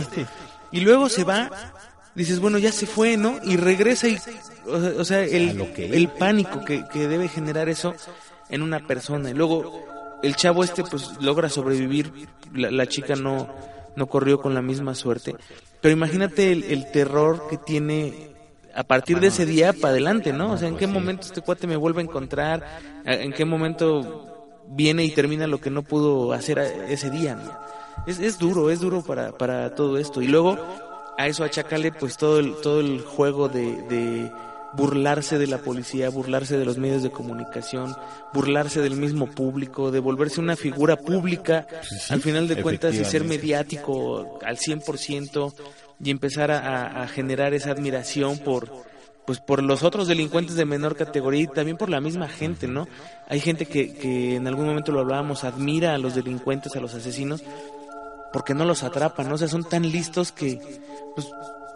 [0.72, 1.72] Y luego se va,
[2.14, 3.38] dices, bueno, ya se fue, ¿no?
[3.42, 4.16] Y regresa y,
[4.66, 7.94] o sea, o sea, A el, el pánico que, que debe generar eso
[8.48, 9.30] en una persona.
[9.30, 12.12] Y luego el chavo este, pues, logra sobrevivir.
[12.54, 13.48] La, la chica no,
[13.96, 15.34] no corrió con la misma suerte.
[15.80, 18.32] Pero imagínate el, el terror que tiene
[18.74, 20.52] a partir de ese día para adelante, ¿no?
[20.52, 22.80] O sea, ¿en qué momento este cuate me vuelve a encontrar?
[23.04, 27.58] ¿En qué momento viene y termina lo que no pudo hacer ese día, ¿no?
[28.06, 30.22] Es, es duro, es duro para, para todo esto.
[30.22, 30.58] Y luego
[31.18, 34.32] a eso achacale pues todo el, todo el juego de, de
[34.74, 37.94] burlarse de la policía, burlarse de los medios de comunicación,
[38.32, 41.66] burlarse del mismo público, de volverse una figura pública,
[42.08, 45.52] al final de cuentas, y ser mediático al 100%
[46.02, 48.70] y empezar a, a- a generar esa admiración por
[49.24, 52.88] pues por los otros delincuentes de menor categoría y también por la misma gente, ¿no?
[53.28, 56.92] Hay gente que, que en algún momento lo hablábamos, admira a los delincuentes, a los
[56.94, 57.44] asesinos,
[58.32, 59.34] porque no los atrapan, ¿no?
[59.34, 60.60] O sea, son tan listos que
[61.14, 61.28] pues,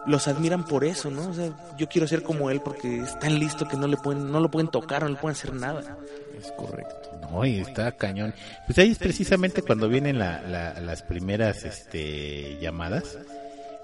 [0.05, 1.29] los admiran por eso, ¿no?
[1.29, 4.31] O sea, yo quiero ser como él porque es tan listo que no le pueden,
[4.31, 5.97] no lo pueden tocar, no le pueden hacer nada.
[6.39, 6.95] Es correcto.
[7.29, 8.33] No, y está cañón.
[8.65, 13.17] Pues ahí es precisamente cuando vienen la- la- las primeras este, llamadas,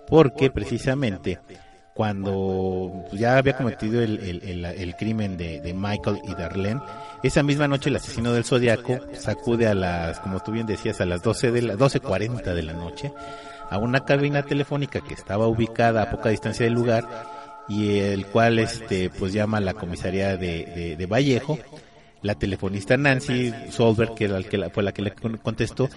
[0.07, 1.39] porque precisamente
[1.93, 6.81] cuando pues, ya había cometido el, el- el- crimen de, de Michael y Darlene,
[7.23, 11.05] esa misma noche el asesino del Zodiaco sacude a las, como tú bien decías, a
[11.05, 13.11] las 12 de la 12.40 de la noche
[13.69, 17.05] a una cabina telefónica que estaba ubicada a poca distancia del lugar
[17.69, 21.57] y el cual este pues llama a la comisaría de, de- de Vallejo.
[22.21, 25.89] La telefonista Nancy Solberg que, era el que la- fue la que le con- contestó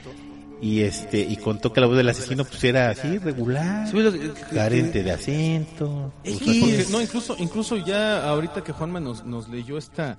[0.61, 4.11] y este y contó que la voz del asesino pues era así regular Sí, lo
[4.13, 9.77] que- carente de acento pues, no, incluso, incluso ya ahorita que Juanma nos, nos leyó
[9.77, 10.17] esta,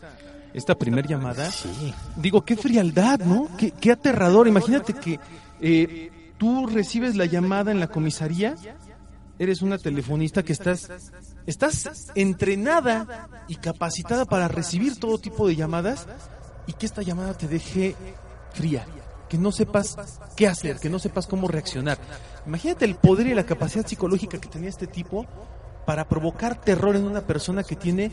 [0.53, 3.49] esta primer llamada, sí digo, qué frialdad, ¿no?
[3.57, 4.47] Qué, qué aterrador.
[4.47, 5.19] Imagínate que
[5.59, 8.55] eh, tú recibes la llamada en la comisaría,
[9.39, 10.89] eres una telefonista que estás,
[11.45, 16.07] estás entrenada y capacitada para recibir todo tipo de llamadas
[16.67, 17.95] y que esta llamada te deje
[18.53, 18.85] fría,
[19.29, 21.97] que no sepas qué hacer, que no sepas cómo reaccionar.
[22.45, 25.25] Imagínate el poder y la capacidad psicológica que tenía este tipo
[25.85, 28.11] para provocar terror en una persona que tiene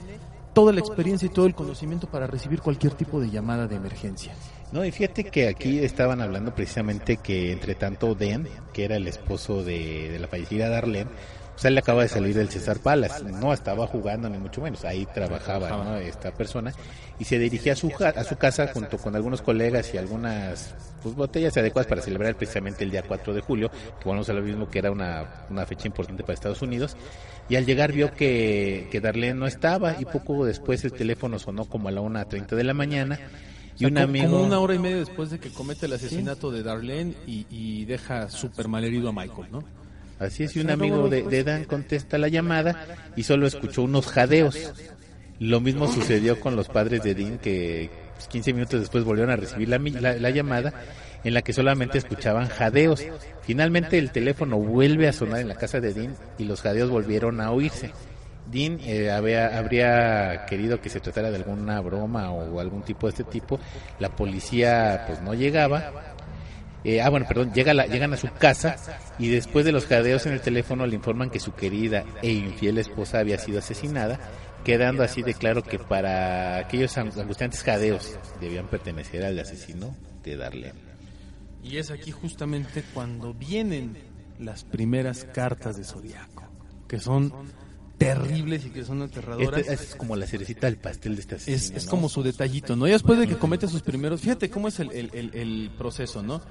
[0.52, 4.32] toda la experiencia y todo el conocimiento para recibir cualquier tipo de llamada de emergencia.
[4.72, 9.06] No, y fíjate que aquí estaban hablando precisamente que entre tanto Den, que era el
[9.06, 11.10] esposo de, de la fallecida Darlene,
[11.54, 14.84] pues él le acaba de salir del César Palace, no estaba jugando ni mucho menos,
[14.84, 15.96] ahí trabajaba ¿no?
[15.96, 16.72] esta persona.
[17.16, 21.14] Y se dirigía a su, a su casa junto con algunos colegas y algunas pues,
[21.14, 24.68] botellas adecuadas para celebrar precisamente el día 4 de julio, que bueno, a lo mismo
[24.68, 26.96] que era una, una fecha importante para Estados Unidos,
[27.48, 31.66] y al llegar vio que, que Darlene no estaba y poco después el teléfono sonó
[31.66, 33.20] como a la 1.30 de la mañana
[33.78, 34.30] y O sea, un amigo...
[34.30, 37.84] Como una hora y media después de que comete el asesinato de Darlene y, y
[37.84, 39.83] deja súper malherido a Michael, ¿no?
[40.18, 44.06] Así es, y un amigo de, de Dan contesta la llamada y solo escuchó unos
[44.06, 44.72] jadeos.
[45.40, 47.90] Lo mismo sucedió con los padres de Dean que
[48.28, 50.72] 15 minutos después volvieron a recibir la- la llamada
[51.24, 53.04] en la que solamente escuchaban jadeos.
[53.42, 57.40] Finalmente el teléfono vuelve a sonar en la casa de Dean y los jadeos volvieron
[57.40, 57.90] a oírse.
[58.50, 63.10] Dean eh, había- habría querido que se tratara de alguna broma o algún tipo de
[63.10, 63.58] este tipo.
[63.98, 66.13] La policía pues no llegaba.
[66.84, 68.76] Eh, ah, bueno, perdón, llega la- llegan a su casa
[69.18, 72.76] y después de los jadeos en el teléfono le informan que su querida e infiel
[72.78, 74.20] esposa había sido asesinada,
[74.64, 80.36] quedando así de claro que para aquellos ang- angustiantes jadeos debían pertenecer al asesino de
[80.36, 80.74] Darlene.
[81.62, 83.96] Y es aquí justamente cuando vienen
[84.38, 86.44] las primeras cartas de Zodiaco,
[86.86, 87.32] que son
[87.96, 89.60] terribles y que son aterradoras.
[89.60, 91.90] Este es como la cerecita del pastel de esta es, es ¿no?
[91.90, 92.86] como su detallito, ¿no?
[92.86, 96.22] Ya después de que comete sus primeros, fíjate cómo es el, el- el- el proceso,
[96.22, 96.42] ¿no?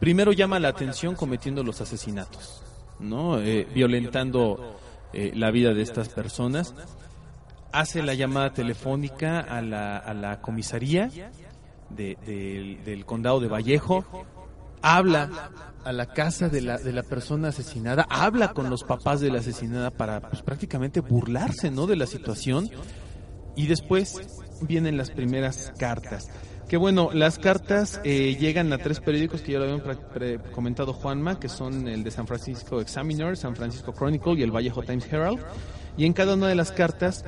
[0.00, 2.62] Primero llama la atención cometiendo los asesinatos,
[2.98, 3.38] ¿no?
[3.38, 4.76] Eh, violentando
[5.12, 6.74] eh, la vida de estas personas.
[7.72, 11.08] Hace la llamada telefónica a la, a la comisaría
[11.90, 14.04] de- del- condado de Vallejo.
[14.82, 15.28] Habla
[15.84, 19.40] a la casa de la, de la persona asesinada, habla con los papás de la
[19.40, 21.86] asesinada para pues, prácticamente burlarse, ¿no?
[21.86, 22.70] De la situación.
[23.56, 24.16] Y después
[24.62, 26.28] vienen las primeras cartas.
[26.70, 29.82] Que bueno, las cartas eh, llegan a tres periódicos que ya lo habían
[30.52, 34.84] comentado Juanma, que son el de San Francisco Examiner, San Francisco Chronicle y el Vallejo
[34.84, 35.40] Times Herald.
[35.96, 37.24] Y en cada una de las cartas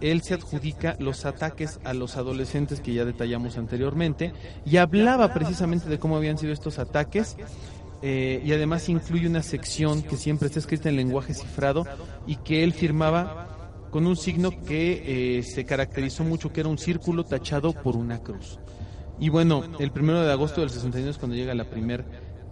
[0.00, 4.32] él se adjudica los ataques a los adolescentes que ya detallamos anteriormente
[4.64, 7.36] y hablaba precisamente de cómo habían sido estos ataques
[8.00, 11.84] eh, y además incluye una sección que siempre está escrita en lenguaje cifrado
[12.28, 13.48] y que él firmaba
[13.90, 18.20] con un signo que eh, se caracterizó mucho, que era un círculo tachado por una
[18.20, 18.60] cruz.
[19.18, 22.04] Y bueno, el primero de agosto del 69 es cuando llega la primera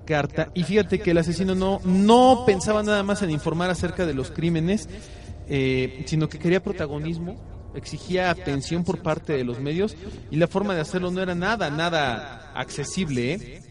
[0.05, 0.51] carta.
[0.55, 4.31] Y fíjate que el asesino no, no pensaba nada más en informar acerca de los
[4.31, 4.89] crímenes,
[5.49, 7.37] eh, sino que quería protagonismo,
[7.75, 9.97] exigía atención por parte de los medios
[10.31, 13.33] y la forma de hacerlo no era nada, nada accesible.
[13.33, 13.63] ¿eh?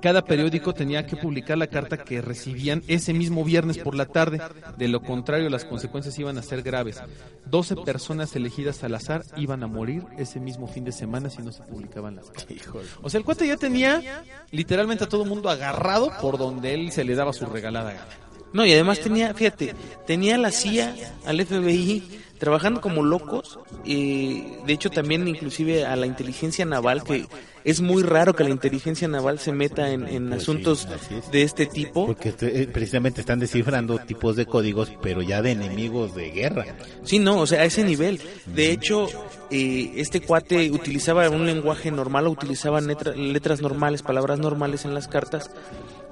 [0.00, 4.40] Cada periódico tenía que publicar la carta que recibían ese mismo viernes por la tarde.
[4.76, 7.00] De lo contrario, las consecuencias iban a ser graves.
[7.46, 11.52] 12 personas elegidas al azar iban a morir ese mismo fin de semana si no
[11.52, 12.68] se publicaban las cartas.
[13.02, 16.92] O sea, el cuate ya tenía literalmente a todo el mundo agarrado por donde él
[16.92, 18.28] se le daba su regalada gana.
[18.52, 19.74] No, y además tenía, fíjate,
[20.06, 20.94] tenía la CIA,
[21.26, 22.02] al FBI,
[22.38, 23.58] trabajando como locos.
[23.84, 27.26] Y de hecho, también inclusive a la inteligencia naval, que
[27.64, 31.30] es muy raro que la inteligencia naval se meta en, en Pues asuntos es.
[31.30, 32.06] de este tipo.
[32.06, 36.64] Porque eh, precisamente están descifrando tipos de códigos, pero ya de enemigos de guerra.
[37.04, 38.20] Sí, no, o sea, a ese nivel.
[38.46, 39.08] De hecho,
[39.50, 45.08] eh, este cuate utilizaba un lenguaje normal, utilizaba letra- letras normales, palabras normales en las
[45.08, 45.50] cartas,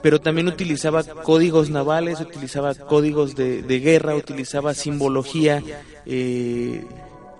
[0.02, 5.62] pero también utilizaba códigos navales, utilizaba códigos de, de guerra, utilizaba simbología
[6.04, 6.84] eh,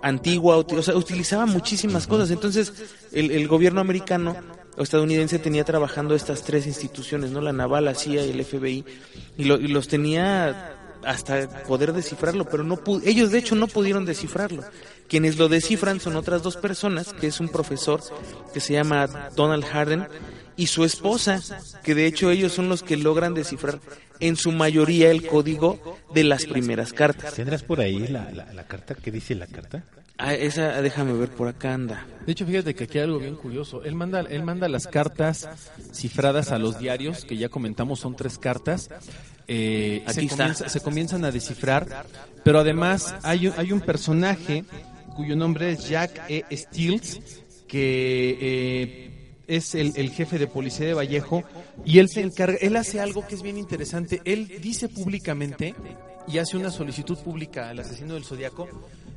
[0.01, 2.31] antigua, o sea, utilizaba muchísimas cosas.
[2.31, 2.73] Entonces,
[3.11, 4.35] el, el gobierno americano
[4.77, 7.41] o estadounidense tenía trabajando estas tres instituciones, ¿no?
[7.41, 8.85] La naval, la CIA y el FBI,
[9.37, 13.67] y, lo- y los tenía hasta poder descifrarlo, pero no pu- ellos de hecho no
[13.67, 14.63] pudieron descifrarlo.
[15.07, 18.01] Quienes lo descifran son otras dos personas, que es un profesor
[18.53, 20.05] que se llama Donald Harden
[20.57, 21.41] y su esposa,
[21.83, 23.79] que de hecho ellos son los que logran descifrar
[24.19, 27.33] en su mayoría el código de las primeras cartas.
[27.35, 28.95] ¿Tendrás por ahí la, la, la carta?
[28.95, 29.83] ¿Qué dice la carta?
[30.19, 32.07] Ah, esa déjame ver por acá anda.
[32.25, 33.83] De hecho, fíjate que aquí hay algo bien curioso.
[33.83, 35.47] Él manda, él manda las cartas
[35.93, 38.89] cifradas a los diarios, que ya comentamos son tres cartas.
[39.47, 40.35] Eh, Aquí se, está.
[40.37, 42.07] comienza- se comienzan a descifrar,
[42.43, 44.65] pero además hay un, hay un personaje
[45.15, 46.43] cuyo nombre es Jack E.
[46.57, 47.21] Stills,
[47.67, 49.16] que eh,
[49.47, 51.43] es el, el jefe de policía de Vallejo,
[51.85, 54.21] y él se encarga, él hace algo que es bien interesante.
[54.25, 55.75] Él dice públicamente
[56.27, 58.67] y hace una solicitud pública al asesino del Zodíaco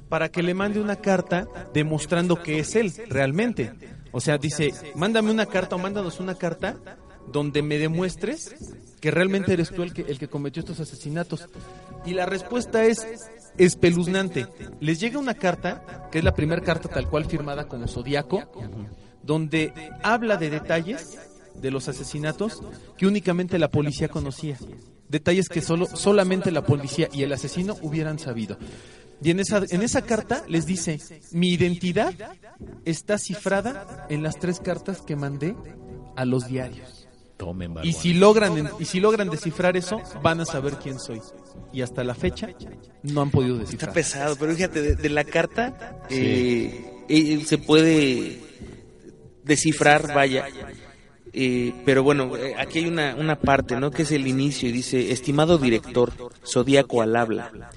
[0.09, 3.73] para que le mande una carta demostrando que es él realmente.
[4.13, 6.77] O sea, dice, mándame una carta o mándanos una carta
[7.33, 8.55] donde me demuestres
[9.01, 11.49] que realmente eres tú el que, el que cometió estos asesinatos.
[12.05, 13.07] Y la respuesta es
[13.57, 14.47] espeluznante.
[14.81, 18.43] Les llega una carta, que es la primera carta tal cual firmada como Zodíaco,
[19.23, 21.19] donde habla de detalles
[21.55, 22.63] de los asesinatos
[22.97, 24.59] que únicamente la policía conocía.
[25.09, 28.57] Detalles que solo, solamente la policía y el asesino hubieran sabido.
[29.23, 30.99] Y en esa, en esa carta les dice,
[31.33, 32.15] mi identidad
[32.85, 35.55] está cifrada en las tres cartas que mandé
[36.17, 37.09] a los diarios.
[37.37, 41.21] Tomen, Y si logran, y si logran descifrar eso, van a saber quién soy.
[41.73, 42.49] Y hasta la fecha
[43.03, 43.93] no han podido Está descifrar.
[43.95, 48.41] pesado, pero fíjate, de, de la carta eh, eh, se puede
[49.45, 50.47] descifrar, vaya.
[51.33, 53.91] Eh, pero bueno, eh, aquí hay una, una parte, ¿no?
[53.91, 56.13] Que es el inicio y dice, estimado director,
[56.45, 57.71] Zodíaco al habla.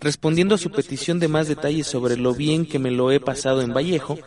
[0.00, 3.62] Respondiendo a su petición de más detalles sobre lo bien que me lo he pasado
[3.62, 4.18] en Vallejo,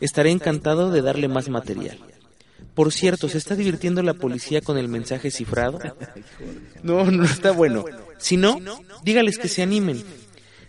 [0.00, 1.98] estaré encantado de darle más material.
[2.74, 5.78] Por cierto, ¿se está divirtiendo la policía con el mensaje cifrado?
[6.82, 7.86] No, no está bueno.
[8.18, 8.60] Si no,
[9.02, 10.04] dígales que se animen.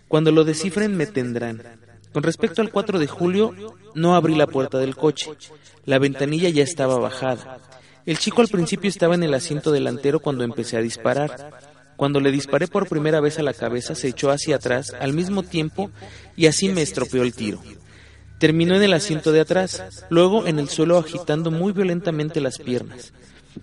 [0.08, 1.62] Cuando lo descifren me tendrán.
[2.12, 3.54] Con respecto al 4 de julio,
[3.94, 5.30] no abrí la puerta del coche.
[5.84, 7.58] La ventanilla ya estaba bajada.
[8.06, 11.50] El chico al principio estaba en el asiento delantero cuando empecé a disparar.
[11.96, 15.42] Cuando le disparé por primera vez a la cabeza, se echó hacia atrás al mismo
[15.42, 15.90] tiempo
[16.36, 17.60] y así me estropeó el tiro.
[18.38, 23.12] Terminó en el asiento de atrás, luego en el suelo agitando muy violentamente las piernas.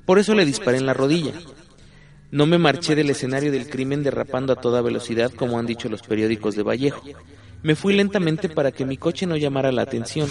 [0.06, 1.34] Por eso le disparé en la rodilla.
[2.32, 6.02] No me marché del escenario del crimen derrapando a toda velocidad como han dicho los
[6.02, 7.04] periódicos de Vallejo.
[7.64, 10.30] Me fui lentamente para que mi coche no llamara la atención.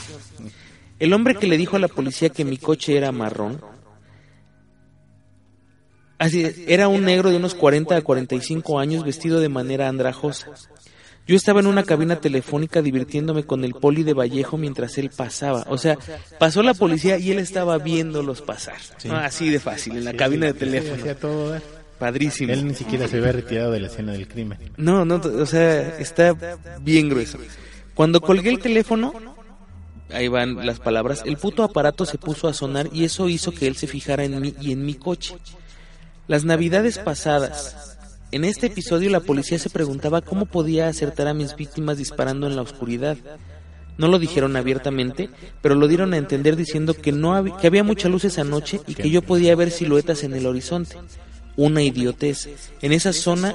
[0.99, 3.61] El hombre que le dijo a la policía que mi coche era marrón,
[6.19, 10.49] así, era un negro de unos 40 a 45 años vestido de manera andrajosa.
[11.27, 15.65] Yo estaba en una cabina telefónica divirtiéndome con el poli de Vallejo mientras él pasaba.
[15.69, 15.97] O sea,
[16.39, 18.77] pasó la policía y él estaba viéndolos pasar.
[19.05, 19.17] ¿no?
[19.17, 21.05] Así de fácil, en la cabina de teléfono.
[22.03, 22.53] Padrísimo.
[22.53, 24.59] Él ni siquiera se había retirado de la escena del crimen.
[24.77, 26.35] No, no, o sea, está
[26.81, 27.39] bien grueso.
[27.95, 29.13] Cuando colgué el teléfono,
[30.13, 33.69] ahí van las palabras, el puto aparato se puso a sonar y eso hizo que
[33.69, 35.37] él se fijara en mí y en mi coche.
[36.27, 37.97] Las navidades pasadas,
[38.33, 42.57] en este episodio la policía se preguntaba cómo podía acertar a mis víctimas disparando en
[42.57, 43.17] la oscuridad.
[43.97, 45.31] No lo dijeron abiertamente,
[45.61, 48.81] pero lo dieron a entender diciendo que no hab- que había mucha luz esa noche
[48.89, 50.97] y que yo podía ver siluetas en el horizonte.
[51.57, 52.49] Una idiotez.
[52.81, 53.55] En esa zona,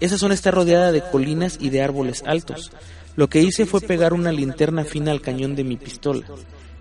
[0.00, 2.72] esa zona está rodeada de colinas y de árboles altos.
[3.16, 6.26] Lo que hice fue pegar una linterna fina al cañón de mi pistola.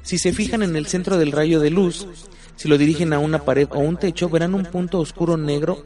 [0.02, 2.08] Si se fijan en el centro del rayo de luz,
[2.56, 5.84] si lo dirigen a una pared o un techo, verán un punto oscuro negro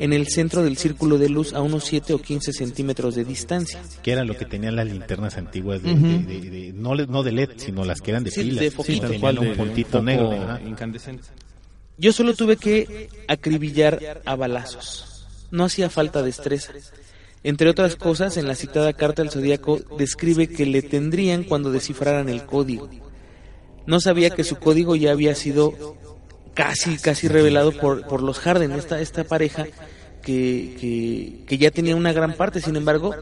[0.00, 3.80] en el centro del círculo de luz a unos 7 o 15 centímetros de distancia.
[4.02, 6.02] Que era lo que tenían las linternas antiguas, de, Ujú.
[6.06, 8.58] de- de- de- no, de LED, sino las que eran de Sí, pilas.
[8.64, 9.00] de Sí, foquito.
[9.02, 10.58] tal Tenían cual, un puntito negro.
[10.66, 11.22] incandescente.
[11.96, 15.26] Yo solo tuve que acribillar a balazos.
[15.50, 16.72] No hacía falta destreza.
[17.44, 22.28] Entre otras cosas, en la citada carta el zodíaco describe que le tendrían cuando descifraran
[22.28, 22.88] el código.
[23.86, 25.96] No sabía que su código ya había sido
[26.54, 29.66] casi, casi revelado por, por los Harden, esta, esta pareja
[30.22, 32.60] que, que, que ya tenía una gran parte.
[32.60, 33.14] Sin embargo,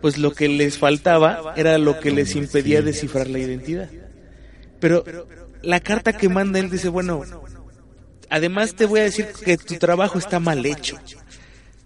[0.00, 3.88] pues lo que les faltaba era lo que les impedía descifrar la identidad.
[4.78, 5.04] Pero
[5.62, 7.22] la carta que manda él dice, bueno,
[8.30, 10.98] además te voy a decir que tu trabajo está mal hecho,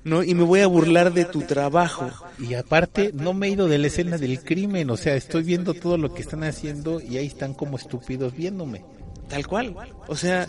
[0.04, 0.22] ¿no?
[0.22, 2.10] Y me voy a burlar de tu trabajo.
[2.38, 5.74] Y aparte, no me he ido de la escena del crimen, o sea, estoy viendo
[5.74, 8.84] todo lo que están haciendo y ahí están como estúpidos viéndome.
[9.28, 9.74] Tal cual.
[10.06, 10.46] O sea,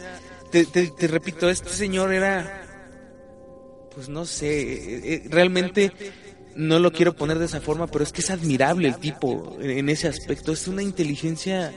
[0.51, 2.61] te, te- te repito, este señor era,
[3.93, 5.91] pues no sé, eh, eh, realmente
[6.55, 9.71] no lo quiero poner de esa forma, pero es que es admirable el tipo en,
[9.71, 10.51] en ese aspecto.
[10.51, 11.71] Es una inteligencia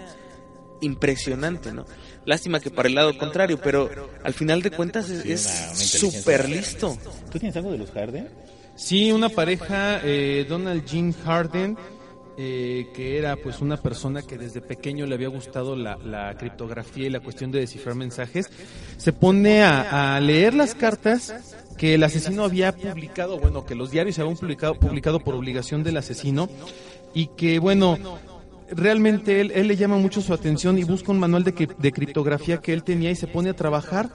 [0.80, 1.84] impresionante, ¿no?
[2.24, 3.88] Lástima que para el lado contrario, pero
[4.22, 5.42] al final de cuentas es-
[5.74, 6.96] súper listo.
[7.30, 8.28] ¿Tú tienes algo de los Harden?
[8.76, 11.76] Sí, una pareja, eh, Donald Jean Harden,
[12.40, 17.06] eh, que era pues una persona que desde pequeño le había gustado la, la criptografía
[17.06, 18.48] y la cuestión de descifrar mensajes,
[18.96, 21.34] se pone a, a leer las cartas
[21.76, 25.96] que el asesino había publicado, bueno, que los diarios habían publicado, publicado por obligación del
[25.96, 26.48] asesino,
[27.14, 27.98] y que bueno,
[28.70, 32.58] realmente él, él le llama mucho su atención y busca un manual de, de criptografía
[32.58, 34.10] que él tenía y se pone a trabajar,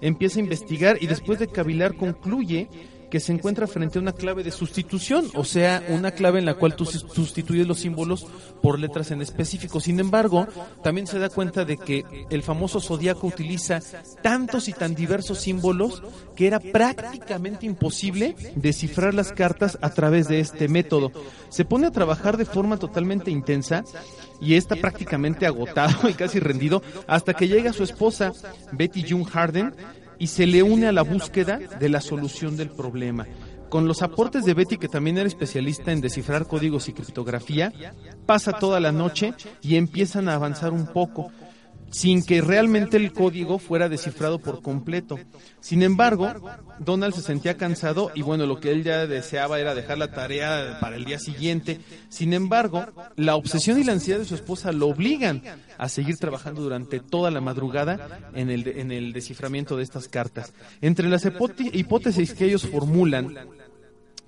[0.00, 2.68] empieza a investigar y después de cavilar concluye
[3.10, 6.54] que se encuentra frente a una clave de sustitución, o sea, una clave en la
[6.54, 8.26] cual tú sus- sustituyes los símbolos
[8.62, 9.78] por letras en específico.
[9.80, 10.46] Sin embargo,
[10.82, 13.80] también se da cuenta de que el famoso zodiaco utiliza
[14.22, 16.02] tantos y tan diversos símbolos
[16.34, 21.12] que era prácticamente imposible descifrar las cartas a través de este método.
[21.48, 23.84] Se pone a trabajar de forma totalmente intensa
[24.40, 28.32] y está prácticamente agotado y casi rendido hasta que llega su esposa
[28.72, 29.74] Betty June Harden
[30.18, 33.26] y se le une a la búsqueda de la solución del problema.
[33.68, 37.72] Con los aportes de Betty, que también era especialista en descifrar códigos y criptografía,
[38.24, 41.32] pasa toda la noche y empiezan a avanzar un poco,
[41.90, 45.18] sin que realmente el código fuera descifrado por completo.
[45.60, 46.32] Sin embargo,
[46.78, 50.78] Donald se sentía cansado y bueno, lo que él ya deseaba era dejar la tarea
[50.80, 51.80] para el día siguiente.
[52.08, 55.42] Sin embargo, la obsesión y la ansiedad de su esposa lo obligan
[55.78, 60.52] a seguir trabajando durante toda la madrugada en el, en el desciframiento de estas cartas.
[60.80, 63.34] Entre las hipóte- hipótesis que ellos formulan,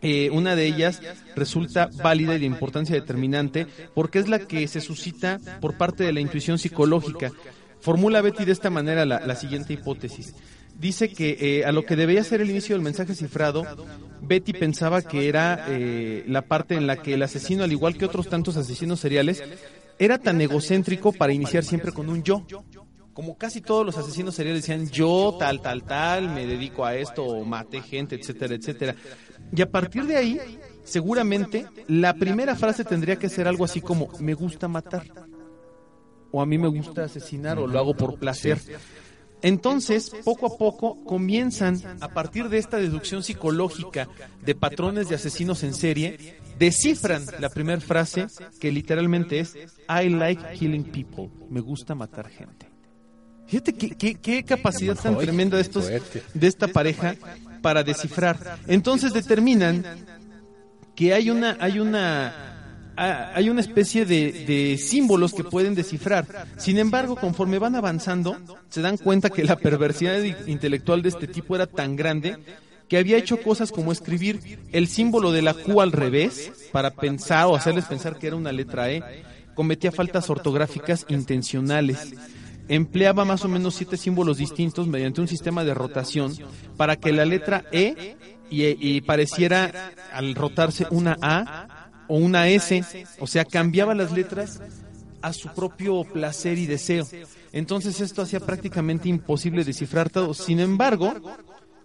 [0.00, 1.00] eh, una de ellas
[1.34, 6.12] resulta válida y de importancia determinante porque es la que se suscita por parte de
[6.12, 7.32] la intuición psicológica.
[7.80, 10.34] Formula Betty de esta manera la, siguiente hipótesis.
[10.78, 13.64] dice que eh, a lo que debía ser el inicio del mensaje cifrado,
[14.20, 18.04] Betty pensaba que era eh, la parte en la que el asesino, al igual que
[18.04, 19.42] otros tantos asesinos seriales,
[19.98, 22.44] era tan egocéntrico para iniciar siempre con un yo.
[23.12, 27.24] Como casi todos los asesinos seriales decían yo, tal, tal, tal, me dedico a esto,
[27.24, 28.94] o maté gente, etcétera, etcétera.
[29.54, 30.40] Y a partir de ahí,
[30.84, 35.04] seguramente, la primera frase tendría que ser algo así como, me gusta matar.
[36.30, 38.58] O a mí me gusta asesinar, o lo hago por placer.
[39.42, 44.08] Entonces, poco a poco comienzan, a partir de esta deducción psicológica
[44.44, 48.26] de patrones de asesinos en serie, descifran la primera frase
[48.60, 49.54] que literalmente es
[49.88, 52.66] I like killing people, me gusta matar gente.
[53.46, 57.14] Fíjate qué, qué, qué capacidad tan tremenda de estos, de esta pareja
[57.60, 58.58] para descifrar.
[58.66, 59.84] Entonces determinan
[60.94, 62.44] que hay una, hay una
[62.96, 66.26] hay una especie de, de, símbolos que pueden descifrar.
[66.56, 68.36] Sin embargo, conforme van avanzando,
[68.68, 72.38] se dan cuenta que la perversidad intelectual de este tipo era tan grande
[72.88, 77.46] que había hecho cosas como escribir el símbolo de la Q al revés para pensar
[77.46, 79.02] o hacerles pensar que era una letra E.
[79.54, 82.14] Cometía faltas ortográficas intencionales.
[82.68, 86.34] Empleaba más o menos siete símbolos distintos mediante un sistema de rotación
[86.76, 88.16] para que la letra E
[88.50, 94.60] y, y pareciera al rotarse una A o una S, o sea, cambiaba las letras
[95.22, 97.06] a su propio placer y deseo.
[97.52, 100.34] Entonces esto hacía prácticamente imposible descifrar todo.
[100.34, 101.14] Sin embargo,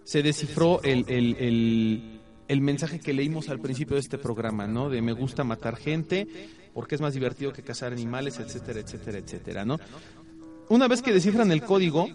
[0.04, 4.88] se descifró el, el, el, el, mensaje que leímos al principio de este programa, ¿no?
[4.88, 6.26] De me gusta matar gente
[6.74, 9.78] porque es más divertido que cazar animales, etcétera, etcétera, etcétera, ¿no?
[10.68, 12.08] Una vez que descifran el código,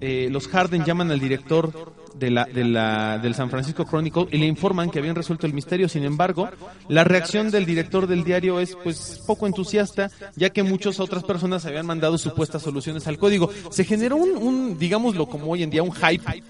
[0.00, 4.38] eh, los Harden llaman al director de la, de la, del San Francisco Chronicle y
[4.38, 5.88] le informan que habían resuelto el misterio.
[5.88, 6.48] Sin embargo,
[6.88, 11.66] la reacción del director del diario es pues poco entusiasta, ya que muchas otras personas
[11.66, 13.50] habían mandado supuestas soluciones al código.
[13.70, 16.42] Se generó un, un digámoslo como hoy en día, un hype,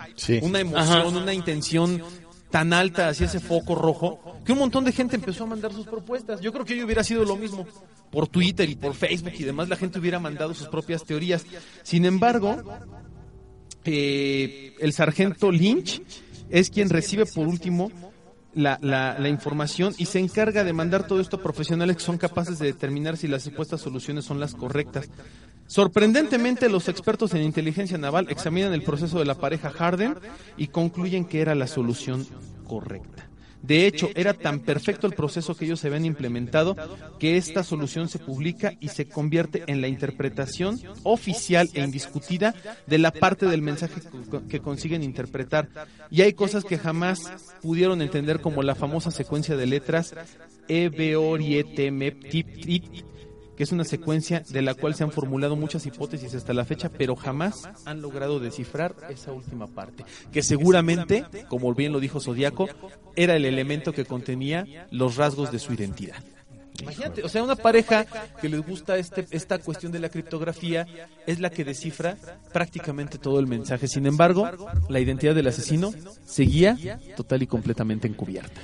[0.42, 2.02] una emoción, una intención
[2.50, 5.86] tan alta hacia ese foco rojo que un montón de gente empezó a mandar sus
[5.86, 6.40] propuestas.
[6.40, 7.66] Yo creo que hoy hubiera sido lo mismo
[8.10, 11.46] por Twitter y por Facebook y demás, la gente hubiera mandado sus propias teorías.
[11.82, 12.56] Sin embargo,
[13.84, 16.02] eh, el sargento Lynch
[16.50, 17.90] es quien recibe por último
[18.52, 22.18] la, la, la, información y se encarga de mandar todo esto a profesionales que son
[22.18, 25.08] capaces de determinar si las supuestas soluciones son las correctas.
[25.70, 30.16] Sorprendentemente, los expertos en inteligencia naval examinan el proceso de la pareja Harden
[30.56, 32.26] y concluyen que era la solución
[32.66, 33.28] correcta.
[33.62, 36.74] De hecho, era tan perfecto el proceso que ellos se habían implementado
[37.20, 42.52] que esta solución se publica y se convierte en la interpretación oficial e indiscutida
[42.88, 44.00] de la parte del mensaje
[44.48, 45.68] que consiguen interpretar.
[46.10, 47.20] Y hay cosas que jamás
[47.62, 50.16] pudieron entender como la famosa secuencia de letras
[50.66, 52.44] E, B, O, E, T, M, T,
[53.60, 56.88] que es una secuencia de la cual se han formulado muchas hipótesis hasta la fecha,
[56.88, 60.02] pero jamás han logrado descifrar esa última parte,
[60.32, 62.70] que seguramente, como bien lo dijo Zodíaco,
[63.16, 66.24] era el elemento que contenía los rasgos de su identidad.
[66.80, 68.06] Imagínate, o sea, una pareja
[68.40, 70.86] que les gusta este, esta cuestión de la criptografía
[71.26, 72.16] es la que descifra
[72.54, 73.88] prácticamente todo el mensaje.
[73.88, 74.48] Sin embargo,
[74.88, 75.92] la identidad del asesino
[76.24, 76.78] seguía
[77.14, 78.58] total y completamente encubierta.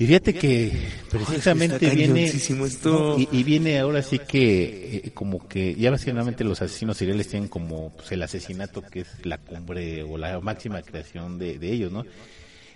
[0.00, 0.72] Y fíjate que
[1.10, 3.18] precisamente viene esto.
[3.18, 7.50] Y, y, viene ahora sí que eh, como que ya básicamente los asesinos seriales tienen
[7.50, 11.92] como pues, el asesinato que es la cumbre o la máxima creación de, de ellos,
[11.92, 12.06] ¿no?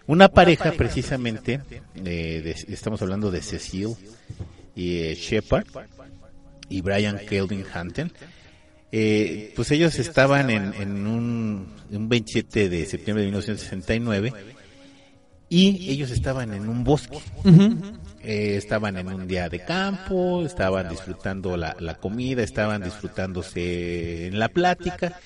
[0.06, 1.62] Una pareja precisamente,
[2.04, 3.96] eh, de, estamos hablando de Cecil
[4.76, 5.64] y eh, Shepard
[6.68, 8.12] y Brian Kelding Hunter,
[8.92, 14.53] eh, pues ellos estaban en, en un, un 27 de septiembre de 1969
[15.54, 17.18] y ellos estaban en un bosque.
[18.22, 24.38] eh, estaban en un día de campo, estaban disfrutando la, la, comida, estaban disfrutándose en
[24.38, 25.18] la plática.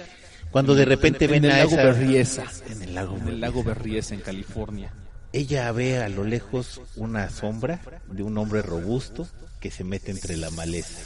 [0.51, 3.29] Cuando de repente en, ven en el a lago esa, Berryessa, en el lago, en
[3.29, 4.93] el lago Berryessa en California.
[5.33, 9.29] Ella ve a lo lejos una sombra de un hombre robusto
[9.61, 11.01] que se mete entre la maleza.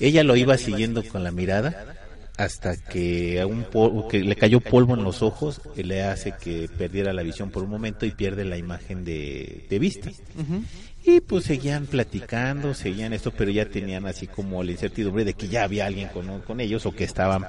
[0.00, 1.99] Ella lo iba siguiendo con la mirada
[2.40, 6.32] hasta que, a un polvo, que le cayó polvo en los ojos y le hace
[6.40, 10.08] que perdiera la visión por un momento y pierde la imagen de, de vista.
[10.08, 10.64] Uh -huh.
[11.04, 15.48] Y pues seguían platicando, seguían esto, pero ya tenían así como la incertidumbre de que
[15.48, 17.44] ya había alguien con, con ellos o que estaban,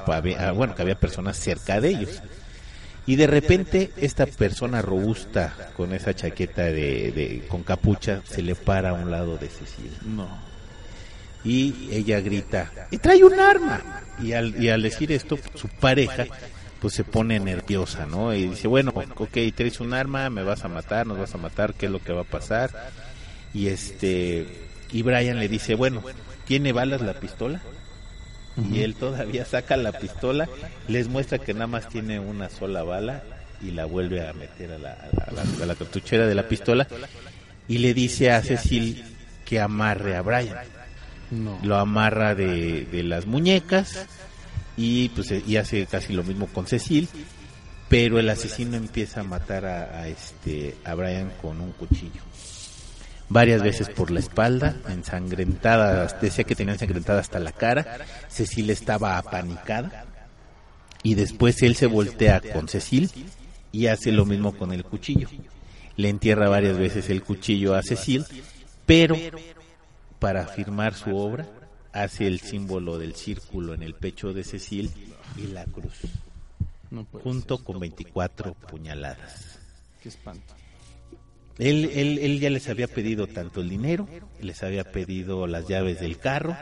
[0.56, 2.22] bueno, que había personas cerca de ellos.
[3.06, 8.56] Y de repente esta persona robusta con esa chaqueta de, de con capucha se le
[8.56, 10.00] para a un lado de Cecilia.
[10.06, 10.51] No
[11.44, 13.82] y ella grita, y trae un arma.
[14.22, 16.26] Y al, y al decir esto, su pareja
[16.80, 18.34] pues se pone nerviosa, ¿no?
[18.34, 21.74] Y dice, bueno, ok, traes un arma, me vas a matar, nos vas a matar,
[21.76, 22.72] ¿qué es lo que va a pasar?
[23.54, 24.48] Y este,
[24.92, 26.04] y Brian le dice, bueno,
[26.46, 27.62] ¿tiene balas la pistola?
[28.72, 30.50] y él todavía saca la pistola,
[30.88, 33.24] les muestra que nada más tiene una sola bala
[33.62, 36.86] y la vuelve a meter a la, a la- a la cartuchera de la pistola
[37.70, 39.04] y le dice a Cecil
[39.46, 40.58] que amarre a Brian.
[41.32, 41.58] No.
[41.64, 44.06] Lo amarra de, de las muñecas
[44.78, 47.08] y pues y hace casi lo mismo con Cecil,
[47.90, 52.22] pero el asesino empieza a matar a, a este a Brian con un cuchillo.
[53.30, 58.00] Varias veces por la espalda, ensangrentada, decía que tenía ensangrentada hasta la cara.
[58.28, 60.06] Cecil estaba apanicada
[61.02, 63.10] y después él se voltea con Cecil
[63.72, 65.30] y hace lo mismo con el cuchillo.
[65.96, 68.26] Le entierra varias veces el cuchillo a Cecil,
[68.86, 69.16] pero
[70.22, 71.46] para firmar su obra
[71.94, 74.90] hace el símbolo del círculo en el pecho de Cecil
[75.36, 76.00] y la cruz,
[76.92, 77.66] No junto ser.
[77.66, 79.60] con 24 puñaladas.
[80.02, 80.54] Qué espanto.
[81.58, 84.08] Él, él, él ya les había pedido tanto el dinero,
[84.42, 86.56] les había pedido las llaves del carro.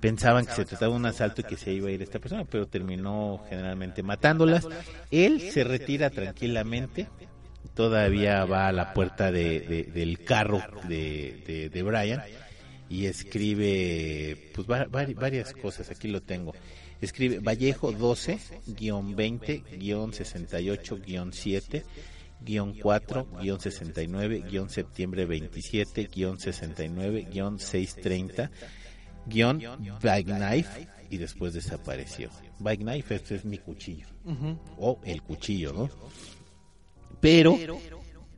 [0.00, 2.44] Pensaban que se trataba de un asalto y que se iba a ir esta persona,
[2.44, 4.66] pero terminó generalmente matándolas.
[5.10, 7.08] Él se retira tranquilamente,
[7.74, 12.22] todavía va a la puerta de, de- del carro de, de Brian
[12.90, 16.54] y escribe pues va- vari- varias cosas, aquí lo tengo.
[17.00, 17.92] Escribe Vallejo
[20.72, 21.84] 12-20-68-7
[22.40, 28.50] guion 4, guion 69, guion septiembre 27, guion 69, guion 630,
[29.26, 29.60] guion
[30.00, 32.30] Bag Knife y después desapareció.
[32.60, 34.06] Bag Knife, este es mi cuchillo.
[34.78, 35.90] O el cuchillo, ¿no?
[37.20, 37.58] Pero,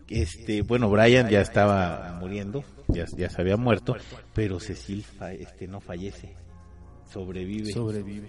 [0.08, 3.96] este, bueno, Brian ya estaba muriendo, ya, ya se había muerto,
[4.34, 6.34] pero Cecil fa- este, no fallece,
[7.12, 8.28] sobrevive Sobrevive.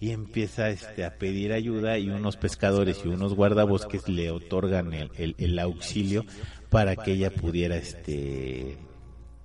[0.00, 5.10] y empieza este, a pedir ayuda y unos pescadores y unos guardabosques le otorgan el,
[5.16, 6.24] el- el auxilio
[6.70, 8.78] para que ella pudiera este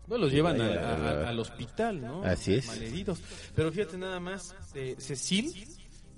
[0.08, 0.96] No, los llevan a- a-
[1.26, 2.24] a- al hospital, ¿no?
[2.24, 2.68] Así es.
[2.68, 3.20] Malheridos.
[3.54, 5.52] Pero fíjate nada más, eh, Cecil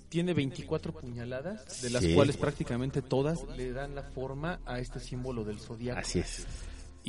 [0.10, 2.14] tiene 24 puñaladas, de las Sí.
[2.14, 6.00] cuales prácticamente todas le dan la forma a este símbolo del zodiaco.
[6.00, 6.46] así es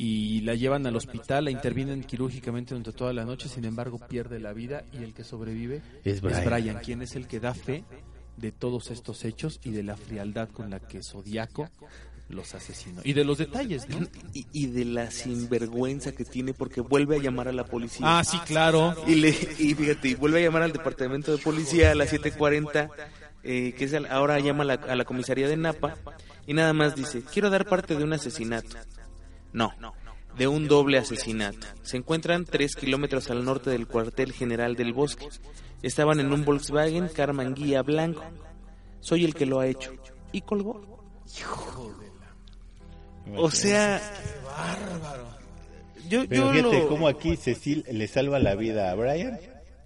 [0.03, 4.39] Y la llevan al hospital, la intervienen quirúrgicamente durante toda la noche, sin embargo pierde
[4.39, 6.79] la vida y el que sobrevive Es Brian.
[6.79, 7.83] quien es el que da fe
[8.37, 11.69] de todos estos hechos y de la frialdad con la que Zodiaco
[12.29, 13.01] los asesinó.
[13.03, 14.07] Y de los detalles, ¿no?
[14.33, 18.05] Y, y de la sinvergüenza que tiene porque vuelve a llamar a la policía.
[18.19, 18.95] Ah, sí, claro.
[19.05, 19.29] Y, le,
[19.59, 22.89] y fíjate, y vuelve a llamar al departamento de policía a las 7.40,
[23.43, 25.95] eh, que es al- ahora llama a la, a la comisaría de Napa,
[26.47, 28.77] y nada más dice, quiero dar parte de un asesinato.
[29.53, 29.73] No,
[30.37, 31.67] de un doble asesinato.
[31.83, 35.27] Se encuentran tres kilómetros al norte del cuartel general del bosque.
[35.81, 38.23] Estaban en un Volkswagen Carmanguía blanco.
[39.01, 39.91] Soy el que lo ha hecho.
[40.31, 41.03] Y colgó.
[43.35, 44.01] O sea...
[46.09, 49.39] Yo, pero yo fíjate lo- cómo aquí Cecil le salva la vida a Brian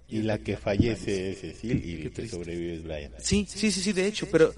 [0.08, 3.80] y la que fallece es Cecil y el que sobrevive es Brian Sí, sí, sí,
[3.80, 4.52] sí, de hecho, pero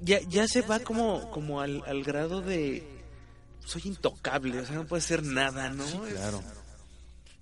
[0.00, 2.82] ya, ya se va como, como al, al grado de
[3.64, 5.84] soy intocable, o sea, no puedo hacer nada, ¿no?
[5.84, 6.42] Claro.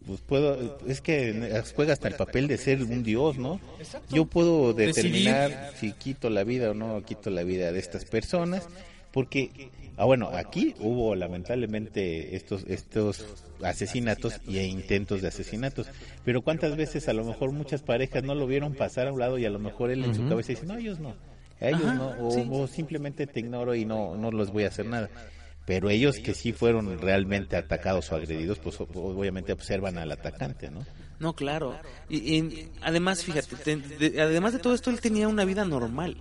[0.07, 3.61] pues puedo es que juega hasta el papel de ser un dios no
[4.09, 8.67] yo puedo determinar si quito la vida o no quito la vida de estas personas
[9.13, 13.27] porque ah bueno aquí hubo lamentablemente estos estos
[13.63, 15.87] asesinatos e intentos de asesinatos.
[16.25, 19.37] Pero cuántas veces a lo mejor muchas parejas no lo vieron pasar a un lado
[19.39, 21.15] y a lo mejor él en su cabeza dice no ellos no
[21.61, 22.49] a ellos Ajá, no o, sí.
[22.51, 25.11] o simplemente te ignoro y no no les voy a hacer nada
[25.71, 30.69] pero ellos que sí fueron realmente atacados o agredidos, pues o- obviamente observan al atacante,
[30.69, 30.85] ¿no?
[31.21, 31.79] No, claro.
[32.09, 36.17] Y, y además, fíjate, te- de- además de todo esto, él tenía una vida normal.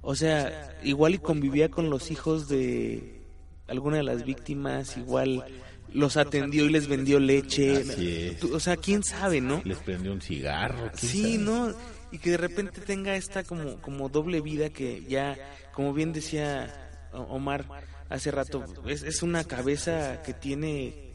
[0.00, 3.20] O sea, igual y convivía con los hijos de
[3.68, 5.44] alguna de las víctimas, igual
[5.92, 7.76] los atendió y les vendió leche.
[7.76, 8.08] Así
[8.40, 8.44] es.
[8.44, 9.60] O sea, quién sabe, ¿no?
[9.66, 10.90] Les prendió un cigarro.
[10.98, 11.38] quién Sí, sabe.
[11.44, 11.74] ¿no?
[12.10, 15.36] Y que de repente tenga esta como, como doble vida que ya,
[15.74, 16.74] como bien decía
[17.12, 17.66] Omar
[18.10, 21.14] hace rato, es, es una cabeza que tiene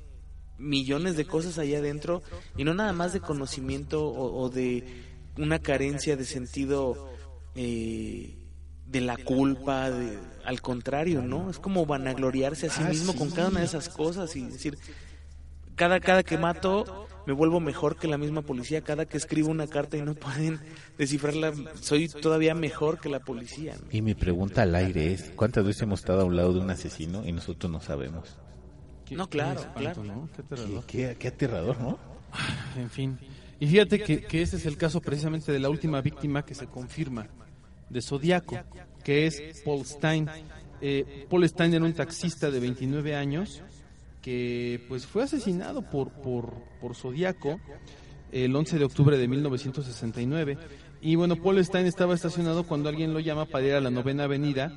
[0.58, 2.24] millones de cosas allá adentro
[2.58, 5.04] y no nada más de conocimiento o, o de
[5.38, 7.10] una carencia de sentido
[7.56, 8.38] eh,
[8.88, 11.50] de la culpa, de- al contrario, ¿no?
[11.50, 14.78] Es como vanagloriarse a sí Ah, mismo con cada una de esas cosas y decir,
[15.76, 19.68] cada, cada que mato me vuelvo mejor que la misma policía, cada que escribo una
[19.68, 20.60] carta y no pueden
[20.98, 23.76] descifrarla, soy todavía mejor que la policía.
[23.82, 23.88] ¿no?
[23.92, 26.70] Y mi pregunta al aire es, ¿cuántas veces hemos estado a un lado de un
[26.70, 28.38] asesino y nosotros no sabemos?
[29.06, 30.04] Qué- No, qué claro, espanto, claro.
[30.04, 30.30] ¿no?
[30.36, 30.84] Qué Qué, aterrador.
[30.86, 32.00] qué- qué aterrador, ¿no?
[32.78, 33.18] En fin.
[33.60, 36.68] Y fíjate que, que ese es el caso precisamente de la última víctima que se
[36.68, 37.28] confirma
[37.90, 38.58] de Zodíaco,
[39.04, 40.28] que es Paul Stein.
[40.82, 43.62] Eh, Paul Stein era un taxista de 29 años
[44.26, 46.52] que pues fue asesinado por, por,
[46.82, 47.60] por Zodíaco
[48.32, 50.58] el 11 de octubre de 1969.
[51.00, 54.24] Y bueno, Paul Stein estaba estacionado cuando alguien lo llama para ir a la novena
[54.24, 54.76] avenida.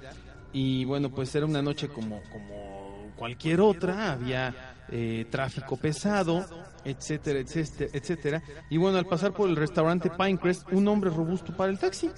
[0.52, 6.44] Y bueno, pues era una noche como, como cualquier otra, había eh, tráfico pesado,
[6.84, 8.42] etcétera, etcétera, etcétera.
[8.68, 12.10] Y bueno, al pasar por el restaurante Pinecrest, un hombre robusto para el taxi.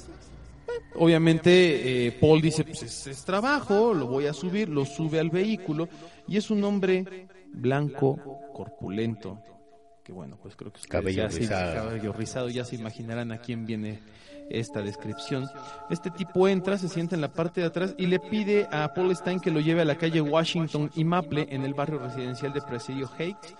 [0.97, 5.31] Obviamente, eh, Paul dice, pues es, es trabajo, lo voy a subir, lo sube al
[5.31, 5.89] vehículo,
[6.31, 8.19] y es un hombre blanco,
[8.55, 9.39] corpulento,
[10.03, 11.75] que bueno, pues creo que Cabello ya se- rizado.
[11.75, 14.01] cabello rizado, ya se imaginarán a quién viene
[14.49, 15.47] esta descripción.
[15.91, 19.15] Este tipo entra, se sienta en la parte de atrás y le pide a Paul
[19.15, 22.61] Stein que lo lleve a la calle Washington y Maple en el barrio residencial de
[22.63, 23.55] Presidio Heights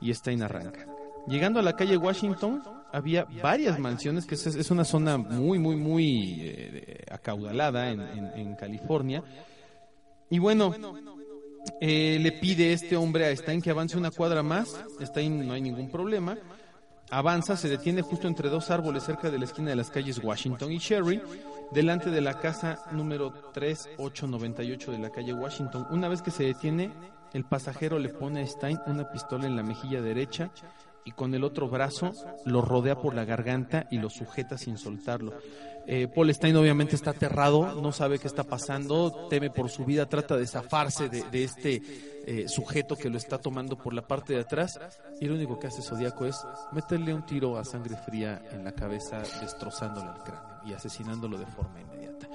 [0.00, 0.86] y Stein arranca.
[1.26, 2.62] Llegando a la calle Washington
[2.92, 8.32] había varias mansiones, que es, es una zona muy, muy, muy eh, acaudalada en, en-
[8.34, 9.22] en California.
[10.30, 10.72] Y bueno,
[11.80, 14.80] eh, le pide este hombre a Stein que avance una cuadra más.
[15.00, 16.36] Stein no hay ningún problema.
[17.10, 20.70] Avanza, se detiene justo entre dos árboles cerca de la esquina de las calles Washington
[20.70, 21.20] y Sherry,
[21.72, 25.88] delante de la casa número 3898 de la calle Washington.
[25.90, 26.92] Una vez que se detiene,
[27.32, 30.50] el pasajero le pone a Stein una pistola en la mejilla derecha
[31.04, 32.12] y con el otro brazo
[32.44, 35.32] lo rodea por la garganta y lo sujeta sin soltarlo.
[35.92, 40.06] Eh, Paul Stein obviamente está aterrado, no sabe qué está pasando, teme por su vida,
[40.06, 41.82] trata de zafarse de, este
[42.26, 44.78] eh, sujeto que lo está tomando por la parte de atrás
[45.20, 46.36] y lo único que hace Zodíaco es
[46.70, 51.46] meterle un tiro a sangre fría en la cabeza, destrozándole el cráneo y asesinándolo de
[51.46, 52.28] forma inmediata.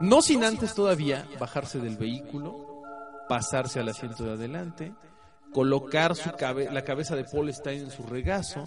[0.00, 2.82] No sin antes todavía bajarse del vehículo,
[3.28, 4.92] pasarse al asiento de adelante,
[5.52, 8.64] colocar su cabe- la cabeza de Paul Stein en su regazo,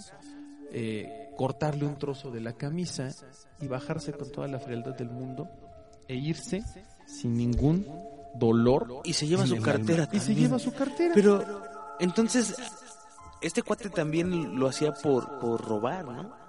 [0.72, 3.10] eh, cortarle un trozo de la camisa
[3.60, 5.50] y bajarse con toda la frialdad del mundo
[6.08, 6.64] e irse
[7.08, 7.86] sin ningún
[8.36, 9.02] dolor.
[9.04, 10.08] Y se lleva su cartera.
[10.12, 11.12] Y se lleva su cartera.
[11.14, 11.62] Pero,
[12.00, 12.56] entonces,
[13.42, 16.42] este cuate también lo hacía por, por robar, ¿no?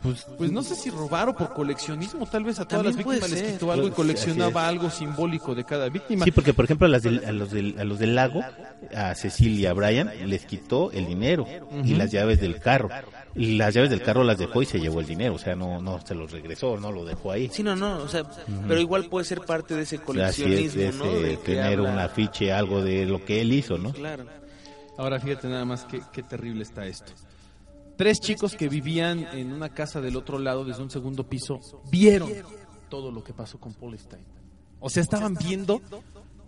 [0.00, 3.20] Pues, Pues no sé si robar o por coleccionismo, tal vez a todas También las
[3.20, 6.24] víctimas les quitó algo y coleccionaba algo simbólico de cada víctima.
[6.24, 8.42] Sí, porque por ejemplo a, las del- a los del, a los del lago,
[8.94, 11.46] a Cecilia, a Brian, les quitó el dinero
[11.84, 12.90] y las llaves del carro.
[13.34, 15.80] Y las llaves del carro las dejó y se llevó el dinero, o sea, no
[15.80, 17.48] no se los regresó, no lo dejó ahí.
[17.52, 18.24] Sí, no, no, o sea,
[18.68, 21.04] pero igual puede ser parte de ese Así coleccionismo, es, de ¿no?
[21.06, 23.92] ese De que tener habla- un afiche, algo de lo que él hizo, ¿no?
[23.92, 24.26] Claro.
[24.98, 27.12] Ahora fíjate nada más qué, qué terrible está esto.
[27.96, 31.60] Tres chicos que vivían en una casa del otro lado desde un segundo piso
[31.90, 32.30] vieron
[32.90, 34.24] todo lo que pasó con Paul Stein.
[34.80, 35.80] O sea, estaban viendo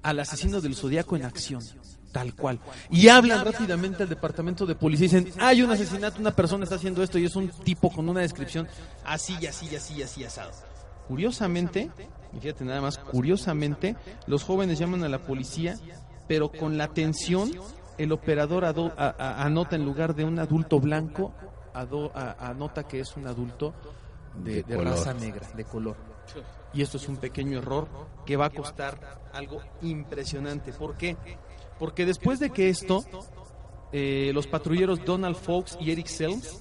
[0.03, 1.63] al asesino del zodiaco en acción,
[2.15, 2.61] tal cual.
[2.91, 6.77] Y hablan rápidamente al departamento de policía y dicen, hay un asesinato, una persona está
[6.77, 8.69] haciendo esto y es un tipo con una descripción
[9.05, 10.53] así, y así, y así, y así, asado.
[11.09, 11.91] Curiosamente,
[12.41, 13.97] fíjate nada más, curiosamente,
[14.27, 15.77] los jóvenes llaman a la policía,
[16.29, 17.51] pero con la atención,
[17.99, 21.35] el operador ado- a- a- anota en lugar de un adulto blanco,
[21.75, 23.75] ado- a- anota que es un adulto
[24.43, 25.97] de, De raza negra, de color.
[26.73, 27.87] Y esto es un pequeño error
[28.25, 30.73] que va a costar algo impresionante.
[30.73, 31.17] ¿Por qué?
[31.79, 33.05] Porque después de que esto,
[33.93, 36.61] eh, los patrulleros Donald Fox y Eric Selms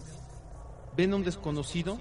[0.96, 1.98] ven a un desconocido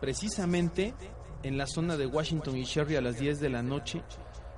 [0.00, 0.94] precisamente
[1.42, 4.02] en la zona de Washington y Sherry a las 10 de la noche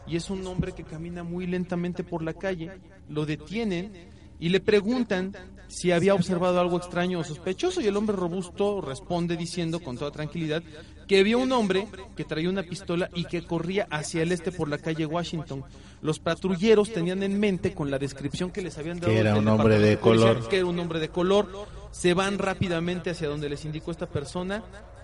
[0.07, 2.70] y es un hombre que camina muy lentamente por la calle,
[3.09, 5.32] lo detienen y le preguntan
[5.68, 10.11] si había observado algo extraño o sospechoso y el hombre robusto responde diciendo con toda
[10.12, 10.62] tranquilidad
[11.09, 14.68] que vio un hombre que traía una pistola y que corría hacia el este por
[14.68, 15.64] la calle Washington.
[16.03, 19.47] Los patrulleros tenían en mente con la descripción que les habían dado Que era un
[19.49, 20.49] hombre de color.
[20.49, 21.49] que era un hombre de color,
[21.91, 24.62] se van rápidamente hacia donde les indicó esta persona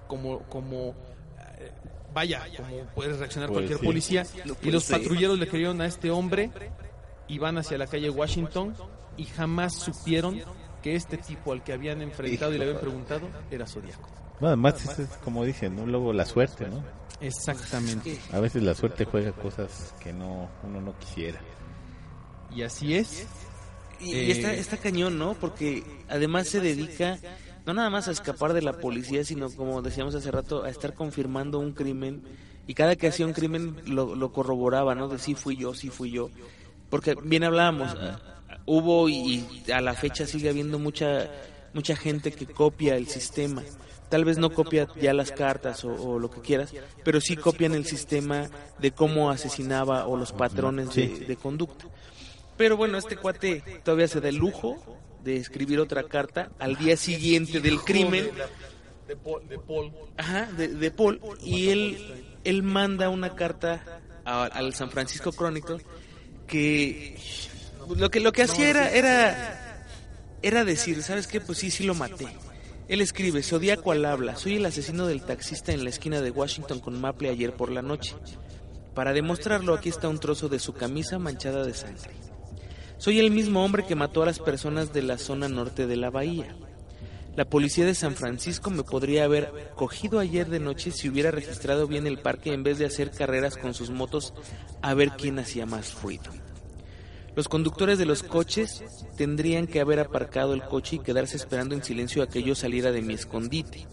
[0.08, 0.94] como como
[1.58, 1.70] eh,
[2.14, 3.84] vaya, como puede reaccionar Pues cualquier sí.
[3.86, 6.50] policía No y los patrulleros le creyeron a este hombre
[7.28, 8.74] y van hacia la calle Washington
[9.16, 10.40] y jamás supieron
[10.82, 14.08] que este tipo al que habían enfrentado y le habían preguntado era Zodíaco.
[14.40, 15.86] No, además, es, es como dicen, ¿no?
[15.86, 16.82] Luego la suerte, ¿no?
[17.20, 18.18] Exactamente.
[18.32, 21.40] A veces la suerte juega cosas que no uno no quisiera.
[22.54, 23.26] Y así es.
[24.00, 25.34] Y, Eh, y está, está cañón, ¿no?
[25.34, 27.18] Porque además se dedica
[27.64, 30.94] no nada más a escapar de la policía, sino como decíamos hace rato, a estar
[30.94, 32.22] confirmando un crimen.
[32.66, 35.06] Y cada que hacía un crimen lo, lo corroboraba, ¿no?
[35.08, 36.30] De sí fui yo, sí fui yo.
[36.90, 37.94] Porque bien hablábamos,
[38.66, 41.30] hubo y, y a la fecha sigue habiendo mucha,
[41.74, 43.62] mucha gente que copia el sistema.
[44.08, 47.72] Tal vez no copia ya las cartas o, o lo que quieras, pero sí copian
[47.72, 51.86] el sistema de cómo asesinaba o los patrones de, conducta.
[52.58, 56.98] Pero bueno, este cuate todavía se da el lujo de escribir otra carta al día
[56.98, 58.30] siguiente del crimen.
[59.08, 59.48] De Paul.
[59.48, 59.92] De Paul.
[60.18, 61.18] Ajá, de, de Paul.
[61.42, 63.82] Y él, él manda una carta
[64.26, 65.78] al San Francisco Chronicle
[66.46, 67.16] que
[67.96, 69.58] lo que lo que hacía era era
[70.42, 71.40] era decir, ¿sabes qué?
[71.40, 72.26] Pues sí, sí lo maté.
[72.88, 76.80] Él escribe, Zodíaco al habla, soy el asesino del taxista en la esquina de Washington
[76.80, 78.16] con Maple ayer por la noche.
[78.94, 82.10] Para demostrarlo, aquí está un trozo de su camisa manchada de sangre.
[82.98, 86.10] Soy el mismo hombre que mató a las personas de la zona norte de la
[86.10, 86.54] bahía.
[87.34, 91.86] La policía de San Francisco me podría haber cogido ayer de noche si hubiera registrado
[91.86, 94.34] bien el parque en vez de hacer carreras con sus motos
[94.82, 96.30] a ver quién hacía más ruido.
[97.34, 98.84] Los conductores de los coches
[99.16, 102.92] tendrían que haber aparcado el coche y quedarse esperando en silencio a que yo saliera
[102.92, 103.86] de mi escondite.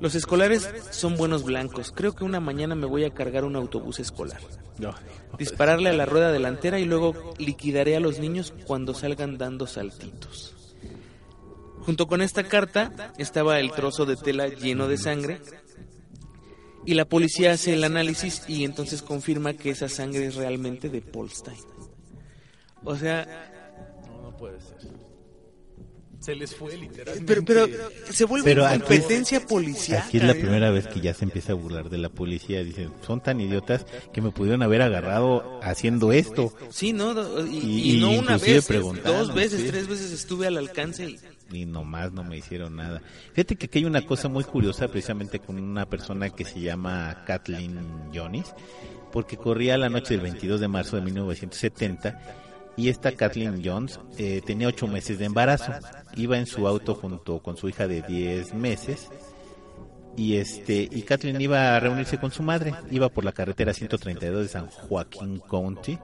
[0.00, 1.92] Los escolares son buenos blancos.
[1.94, 4.40] Creo que una mañana me voy a cargar un autobús escolar.
[5.38, 10.54] Dispararle a la rueda delantera y luego liquidaré a los niños cuando salgan dando saltitos.
[11.80, 15.40] Junto con esta carta estaba el trozo de tela lleno de sangre
[16.84, 21.00] y la policía hace el análisis y entonces confirma que esa sangre es realmente de
[21.00, 21.75] Paul Stein.
[22.86, 23.26] O sea,
[24.08, 24.76] No, no puede ser.
[26.18, 27.26] Se les fue literalmente.
[27.44, 27.66] pero, pero
[28.10, 30.02] se vuelve Pero aquí- competencia policial.
[30.06, 32.64] Aquí es la primera vez que ya se empieza a burlar de la policía.
[32.64, 36.52] Dicen, son tan idiotas que me pudieron haber agarrado haciendo esto.
[36.70, 37.12] Sí, no,
[37.46, 39.68] y, Y- y no una inclusive vez, dos veces, sí.
[39.68, 41.18] tres veces estuve al alcance y
[41.52, 43.00] y nomás no me hicieron nada.
[43.34, 47.22] Fíjate que aquí hay una cosa muy curiosa precisamente con una persona que se llama
[47.24, 47.78] Kathleen
[48.12, 48.52] Jones,
[49.12, 52.20] porque corría la noche del 22 de marzo de 1970
[52.76, 55.72] y esta Kathleen Jones eh, tenía ocho meses de embarazo.
[56.14, 59.08] Iba en su auto junto con su hija de 10 meses
[60.16, 62.74] y este y Kathleen iba a reunirse con su madre.
[62.90, 65.98] Iba por la carretera 132 de San Joaquín County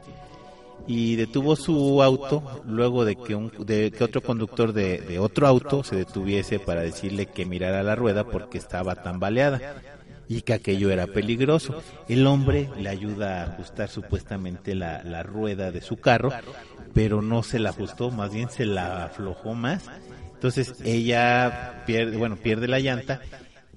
[0.86, 5.46] y detuvo su auto luego de que un de que otro conductor de, de otro
[5.46, 9.60] auto se detuviese para decirle que mirara la rueda porque estaba tambaleada
[10.32, 11.82] y que aquello era peligroso.
[12.08, 16.32] El hombre le ayuda a ajustar supuestamente la, la rueda de su carro,
[16.94, 19.90] pero no se la ajustó, más bien se la aflojó más.
[20.34, 23.20] Entonces ella pierde, bueno, pierde la llanta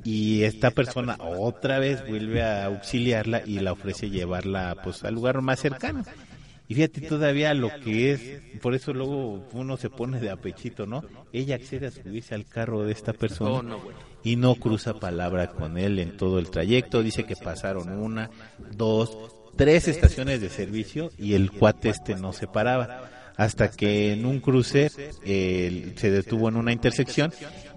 [0.03, 5.41] y esta persona otra vez vuelve a auxiliarla y la ofrece llevarla pues al lugar
[5.41, 6.03] más cercano.
[6.68, 11.03] Y fíjate todavía lo que es, por eso luego uno se pone de apechito, ¿no?
[11.34, 14.14] Ella accede a subirse al carro de esta persona Oh.
[14.26, 17.03] Y no cruza palabra con él en todo el trayecto.
[17.03, 18.32] Dice que pasaron una,
[18.76, 19.15] dos,
[19.55, 23.09] tres estaciones de servicio y el cuate este no se paraba.
[23.38, 24.89] Hasta que en un cruce
[25.23, 27.32] eh, se detuvo en una intersección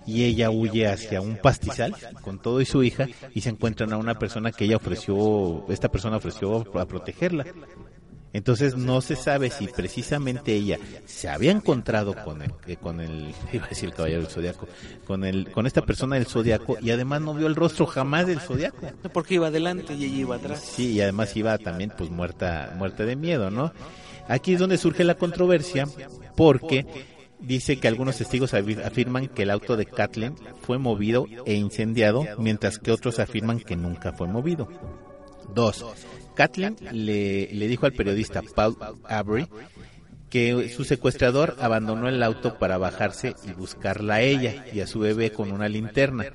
[0.07, 3.99] y ella huye hacia un pastizal con todo y su hija y se encuentran a
[3.99, 7.45] una persona que ella ofreció, esta persona ofreció a protegerla.
[8.33, 13.35] Entonces no se sabe si precisamente ella se había encontrado con el, eh, con el,
[13.53, 14.69] iba a decir el caballero del zodiaco,
[15.07, 18.41] con el, con esta persona del zodiaco y además no vio el rostro jamás del
[18.41, 18.87] zodiaco.
[19.13, 20.61] Porque iba adelante y ella iba atrás.
[20.61, 23.73] Sí, y además iba también pues muerta, muerta de miedo, ¿no?
[24.29, 25.89] Aquí es donde surge la controversia
[26.37, 26.87] porque
[27.41, 32.79] dice que algunos testigos afirman que el auto de Kathleen fue movido e incendiado, mientras
[32.79, 34.69] que otros afirman que nunca fue movido.
[35.55, 35.85] Dos,
[36.39, 38.77] Kathleen le, le dijo al periodista Paul
[39.09, 39.49] Avery
[40.31, 45.01] que su secuestrador abandonó el auto para bajarse y buscarla a ella y a su
[45.01, 46.27] bebé con una linterna.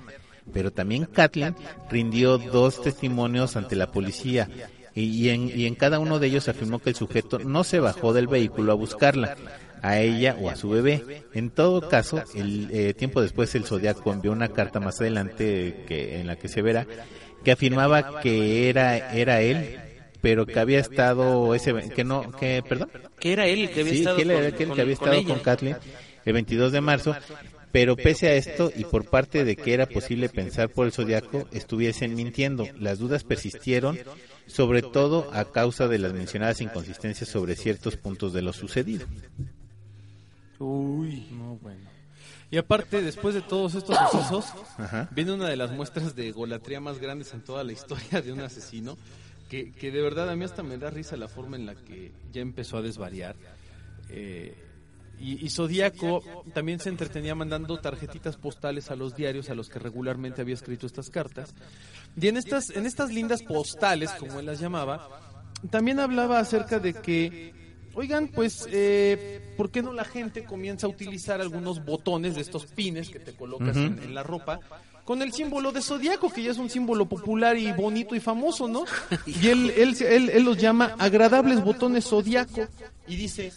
[0.52, 1.56] Pero también Kathleen
[1.90, 4.50] rindió dos testimonios ante la policía
[4.94, 7.80] y, y en, y en cada uno de ellos afirmó que el sujeto no se
[7.80, 9.38] bajó del vehículo a buscarla
[9.82, 11.24] a ella o a su bebé.
[11.34, 16.20] En todo caso, el eh, tiempo después el Zodiaco envió una carta más adelante que
[16.20, 16.86] en la que se verá
[17.44, 19.80] que afirmaba que era era él,
[20.24, 23.92] pero que había estado ese que no que perdón, Que era él el que había
[23.92, 25.78] sí, estado que él era con, el que había con estado con Kathleen
[26.24, 27.14] el 22 de marzo,
[27.74, 31.46] pero pese a esto y por parte de que era posible pensar por el zodiaco,
[31.52, 32.66] estuviesen mintiendo.
[32.80, 34.00] Las dudas persistieron,
[34.48, 39.06] sobre todo a causa de las mencionadas inconsistencias sobre ciertos puntos de lo sucedido.
[40.58, 41.28] Uy.
[41.32, 41.82] No, bueno.
[42.50, 44.46] Y aparte, después de todos estos sucesos,
[44.78, 45.10] Ajá.
[45.12, 48.40] viene una de las muestras de golatría más grandes en toda la historia de un
[48.40, 48.98] asesino,
[49.54, 52.12] que, que de verdad a mí hasta me da risa la forma en la que
[52.32, 53.36] ya empezó a desvariar.
[54.10, 54.56] Eh,
[55.20, 56.24] y, y Zodíaco
[56.56, 60.88] también se entretenía mandando tarjetitas postales a los diarios a los que regularmente había escrito
[60.88, 61.54] estas cartas.
[62.20, 65.08] Y en estas, en estas lindas postales, como él las llamaba,
[65.70, 67.54] también hablaba acerca de que,
[67.94, 72.66] oigan, pues, eh, ¿por qué no la gente comienza a utilizar algunos botones de estos
[72.66, 74.62] pines que te colocas en, en la ropa?
[75.06, 78.68] Con el símbolo de zodiaco, que ya es un símbolo popular y bonito y famoso,
[78.68, 78.86] ¿no?
[79.26, 82.68] Y él, él, él, él los llama agradables botones zodiaco.
[83.08, 83.52] Y dice,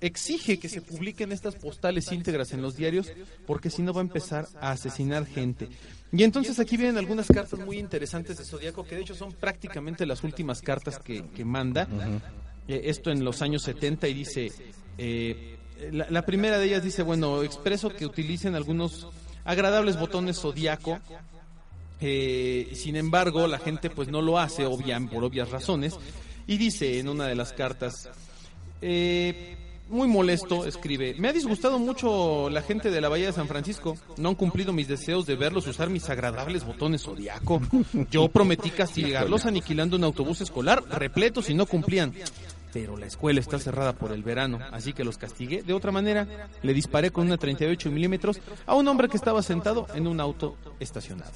[0.00, 3.10] exige que se publiquen estas postales íntegras en los diarios
[3.46, 5.68] porque si no va a empezar a asesinar gente.
[6.12, 10.06] Y entonces aquí vienen algunas cartas muy interesantes de Zodíaco que de hecho son prácticamente
[10.06, 11.88] las últimas cartas que, que manda.
[12.68, 14.52] Eh, esto en los años 70 y dice,
[14.98, 15.56] eh,
[15.92, 19.08] la, la primera de ellas dice, bueno, expreso que utilicen algunos
[19.46, 20.98] agradables botones zodiaco.
[22.00, 25.96] Eh, sin embargo, la gente pues no lo hace, obvia- por obvias razones.
[26.46, 28.08] Y dice en una de las cartas,
[28.82, 29.56] eh,
[29.88, 33.96] muy molesto, escribe, me ha disgustado mucho la gente de la Bahía de San Francisco.
[34.16, 37.60] No han cumplido mis deseos de verlos usar mis agradables botones zodiaco.
[38.10, 42.12] Yo prometí castigarlos aniquilando un autobús escolar repleto si no cumplían.
[42.76, 45.62] Pero la escuela está cerrada por el verano, así que los castigué.
[45.62, 49.86] De otra manera, le disparé con una 38 milímetros a un hombre que estaba sentado
[49.94, 51.32] en un auto estacionado.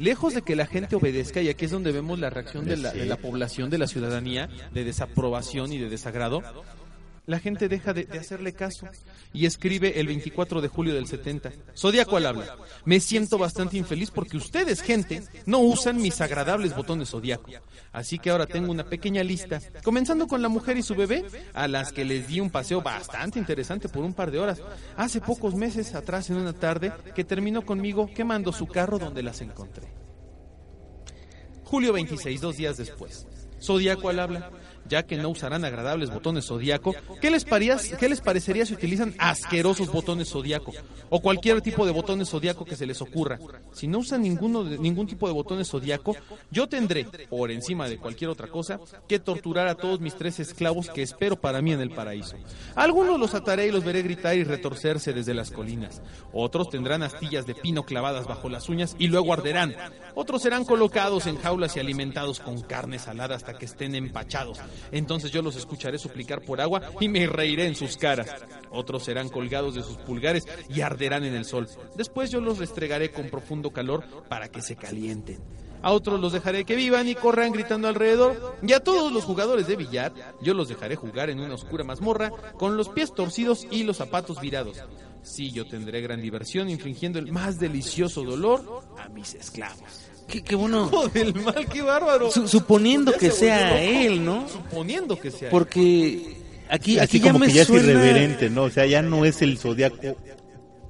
[0.00, 2.90] Lejos de que la gente obedezca, y aquí es donde vemos la reacción de la,
[2.92, 6.42] de la población, de la ciudadanía, de desaprobación y de desagrado,
[7.24, 8.88] la gente deja de, hacerle caso
[9.32, 11.52] y escribe el 24 de julio del 70.
[11.76, 12.56] Zodíaco al habla.
[12.84, 17.50] Me siento bastante infeliz porque ustedes, gente, no usan mis agradables botones zodiaco.
[17.92, 21.68] Así que ahora tengo una pequeña lista, comenzando con la mujer y su bebé, a
[21.68, 24.60] las que les di un paseo bastante interesante por un par de horas.
[24.96, 29.40] Hace pocos meses atrás, en una tarde, que terminó conmigo quemando su carro donde las
[29.42, 29.86] encontré.
[31.64, 33.26] Julio 26, dos días después.
[33.62, 34.50] Zodíaco al habla.
[34.88, 39.14] Ya que no usarán agradables botones zodíaco, ¿qué les, parías- ¿qué les parecería si utilizan
[39.18, 40.72] asquerosos botones zodíaco?
[41.08, 43.38] O cualquier tipo de botones zodíaco que se les ocurra.
[43.72, 46.16] Si no usan ninguno de- ningún tipo de botones zodíaco,
[46.50, 50.88] yo tendré, por encima de cualquier otra cosa, que torturar a todos mis tres esclavos
[50.90, 52.36] que espero para mí en el paraíso.
[52.74, 56.02] Algunos los ataré y los veré gritar y retorcerse desde las colinas.
[56.32, 59.74] Otros tendrán astillas de pino clavadas bajo las uñas y luego arderán.
[60.14, 64.58] Otros serán colocados en jaulas y alimentados con carne salada hasta que estén empachados.
[64.90, 68.34] Entonces yo los escucharé suplicar por agua y me reiré en sus caras.
[68.70, 71.68] Otros serán colgados de sus pulgares y arderán en el sol.
[71.96, 75.40] Después yo los restregaré con profundo calor para que se calienten.
[75.82, 78.56] A otros los dejaré que vivan y corran gritando alrededor.
[78.62, 82.30] Y a todos los jugadores de billar, yo los dejaré jugar en una oscura mazmorra
[82.56, 84.78] con los pies torcidos y los zapatos virados.
[85.22, 90.11] Sí, yo tendré gran diversión infligiendo el más delicioso dolor a mis esclavos.
[90.32, 90.90] Qué, qué bueno.
[91.14, 92.30] del mal, qué bárbaro.
[92.30, 94.48] Su- suponiendo Ya que se sea él, ¿no?
[94.48, 95.50] Suponiendo que sea él.
[95.50, 96.36] Porque
[96.70, 97.82] aquí, Así aquí ya como me que ya suena...
[97.82, 98.62] es irreverente, ¿no?
[98.64, 100.16] O sea, ya no es el zodiaco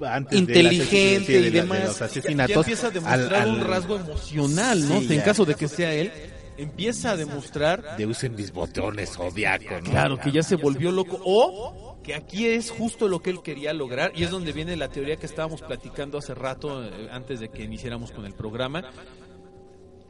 [0.05, 1.79] antes Inteligente y de, la- demás.
[1.81, 2.57] de los ya asesinatos.
[2.57, 5.01] empieza a demostrar al- un al- rasgo emocional, ¿no?
[5.01, 5.25] Sí, en ya.
[5.25, 6.11] caso de que sea él,
[6.57, 9.91] empieza a demostrar, de usen mis botones zodiaco, ¿no?
[9.91, 13.73] claro, que ya se volvió loco o que aquí es justo lo que él quería
[13.73, 17.49] lograr y es donde viene la teoría que estábamos platicando hace rato eh, antes de
[17.49, 18.85] que iniciáramos con el programa,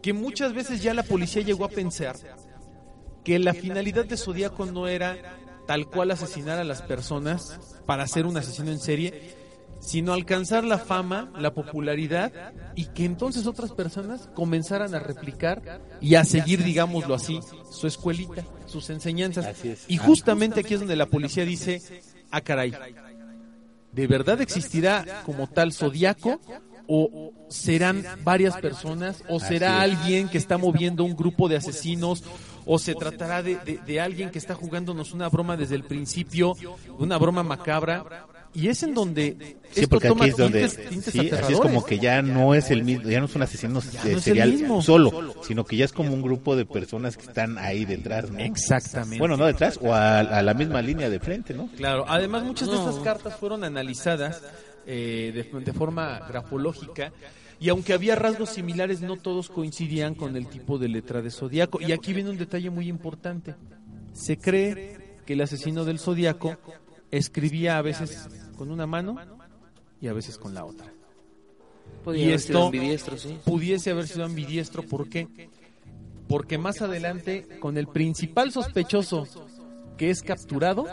[0.03, 2.17] que muchas veces ya la policía llegó a pensar
[3.25, 5.17] que la finalidad de Zodíaco no era
[5.67, 9.35] tal cual asesinar a las personas para ser un asesino en serie,
[9.81, 16.15] sino alcanzar la fama, la popularidad y que entonces otras personas comenzaran a replicar y
[16.17, 17.41] a seguir, digámoslo así,
[17.71, 19.57] su escuelita, sus enseñanzas.
[19.89, 22.73] Y justamente aquí es donde la policía dice, ah caray,
[23.93, 26.41] ¿de verdad existirá como tal Zodíaco?
[26.95, 29.23] ¿O serán varias personas?
[29.29, 32.23] ¿O será alguien que está moviendo un grupo de asesinos?
[32.67, 36.55] ¿O se tratará de, de- de alguien que está jugándonos una broma desde el principio,
[36.99, 38.27] una broma macabra?
[38.55, 39.35] Y es en donde
[39.71, 42.21] Sí, esto porque toma aquí es donde tintes- tintes sí, así es como que ya
[42.21, 45.65] no es el mismo, ya no es un asesino no eh, el serial solo, sino
[45.65, 48.39] que ya es como un grupo de personas que están ahí detrás, ¿no?
[48.39, 49.19] Exactamente.
[49.19, 51.69] Bueno, no detrás o a, a la misma línea de frente, ¿no?
[51.79, 52.91] Claro, además muchas de No.
[52.91, 54.43] estas cartas fueron analizadas
[54.87, 57.13] eh, de, de forma grafológica
[57.61, 61.81] y aunque había rasgos similares, no todos coincidían con el tipo de letra de zodiaco.
[61.81, 63.55] Y aquí viene un detalle muy importante.
[64.13, 66.57] Se cree que el asesino del zodiaco
[67.13, 69.17] escribía a veces con una mano
[70.01, 70.93] y a veces con la otra.
[72.03, 72.71] Podría Y esto-
[73.17, 73.39] sí.
[73.45, 74.83] pudiese haber sido ambidiestro.
[74.83, 75.29] ¿Por qué?
[76.29, 79.29] Porque más adelante, con el principal sospechoso
[79.97, 80.87] que es capturado,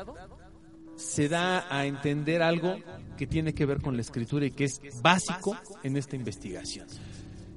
[0.97, 2.77] se da a entender algo
[3.19, 6.87] que tiene que ver con la escritura y que es básico en esta investigación.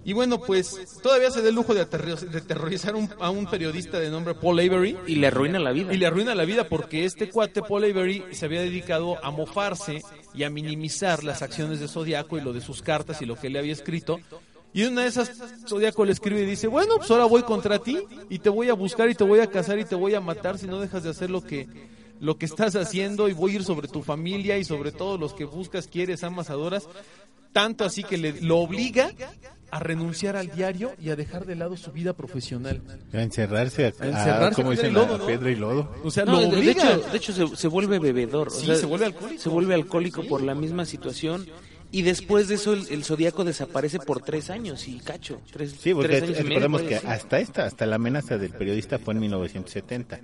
[0.04, 3.46] Y bueno, pues todavía se da el lujo de, aterri- de terrorizar un- a un
[3.48, 5.94] periodista de nombre Paul Avery Y le arruina la vida.
[5.94, 10.02] y le arruina la vida porque este cuate Paul Avery se había dedicado a mofarse
[10.34, 13.48] y a minimizar las acciones de Zodiaco y lo de sus cartas y lo que
[13.48, 14.18] le había escrito.
[14.74, 15.30] Y una de esas
[15.68, 17.98] Zodiaco le escribe y dice, bueno, pues ahora voy contra ti
[18.28, 20.58] y te voy a buscar y te voy a cazar y te voy a matar
[20.58, 21.68] si no dejas de hacer lo que
[22.22, 25.34] lo que estás haciendo y voy a ir sobre tu familia y sobre todos los
[25.34, 26.88] que buscas, quieres, amas, adoras.
[27.52, 29.10] Tanto así que le, lo obliga
[29.70, 32.80] a renunciar al diario y a dejar de lado su vida profesional.
[33.12, 35.26] A encerrarse, a, A encerrarse, como dicen, lodo, a ¿no?
[35.26, 35.92] pedra y lodo.
[36.04, 38.48] O sea, No, lo de- hecho, de hecho se, se vuelve bebedor.
[38.48, 39.42] o Sí, sea, se vuelve alcohólico.
[39.42, 41.46] Se vuelve alcohólico por la misma situación.
[41.90, 45.42] Y después de eso el, el zodiaco desaparece por tres años y cacho.
[45.52, 48.52] Tres, Sí, porque tres años y medio, recordemos que hasta esta, hasta la amenaza del
[48.52, 50.20] periodista fue en 1970.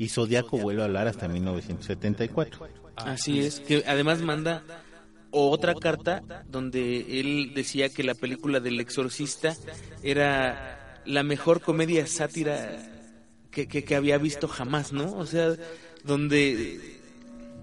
[0.00, 2.66] Y Zodíaco vuelve a hablar hasta 1974.
[2.96, 4.62] Así es, que además manda
[5.30, 9.54] otra carta donde él decía que la película del exorcista
[10.02, 12.78] era la mejor comedia sátira
[13.50, 15.12] que, que, que había visto jamás, ¿no?
[15.18, 15.54] O sea,
[16.02, 16.98] donde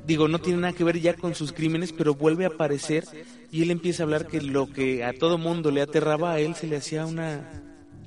[0.06, 3.04] digo, no tiene nada que ver ya con sus crímenes, pero vuelve a aparecer
[3.52, 6.54] y él empieza a hablar que lo que a todo mundo le aterraba a él
[6.54, 7.64] se le hacía una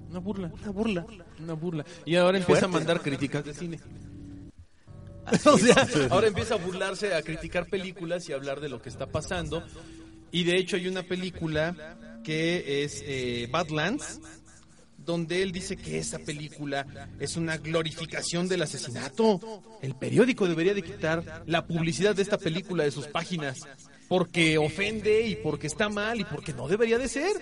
[0.09, 0.53] Una burla.
[0.63, 1.07] una burla.
[1.43, 1.85] Una burla.
[2.05, 2.77] Y ahora empieza Fuerte.
[2.77, 3.81] a mandar críticas de cine.
[5.47, 8.89] o sea, ahora empieza a burlarse, a criticar películas y a hablar de lo que
[8.89, 9.65] está pasando.
[10.33, 14.21] Y de hecho hay una película que es eh, Badlands,
[14.99, 16.87] donde él dice que esa película
[17.19, 19.63] es una glorificación del asesinato.
[19.83, 23.61] El periódico debería de quitar la publicidad de esta película de sus páginas,
[24.09, 27.33] porque ofende y porque está mal y porque no debería de ser.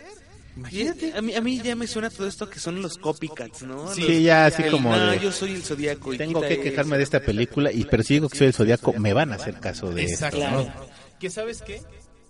[0.59, 1.12] Imagínate.
[1.16, 3.94] A mí, a mí ya me suena todo esto que son los copycats, ¿no?
[3.94, 6.12] Sí, Los- ya así el, como "No, de- yo soy el zodiaco.
[6.14, 6.96] y Tengo que quejarme eso".
[6.98, 9.54] de esta película, y pero si digo que soy el Zodíaco, me van a hacer
[9.61, 10.26] caso de esto.
[10.26, 10.72] Exacto.
[11.20, 11.80] Que sabes qué?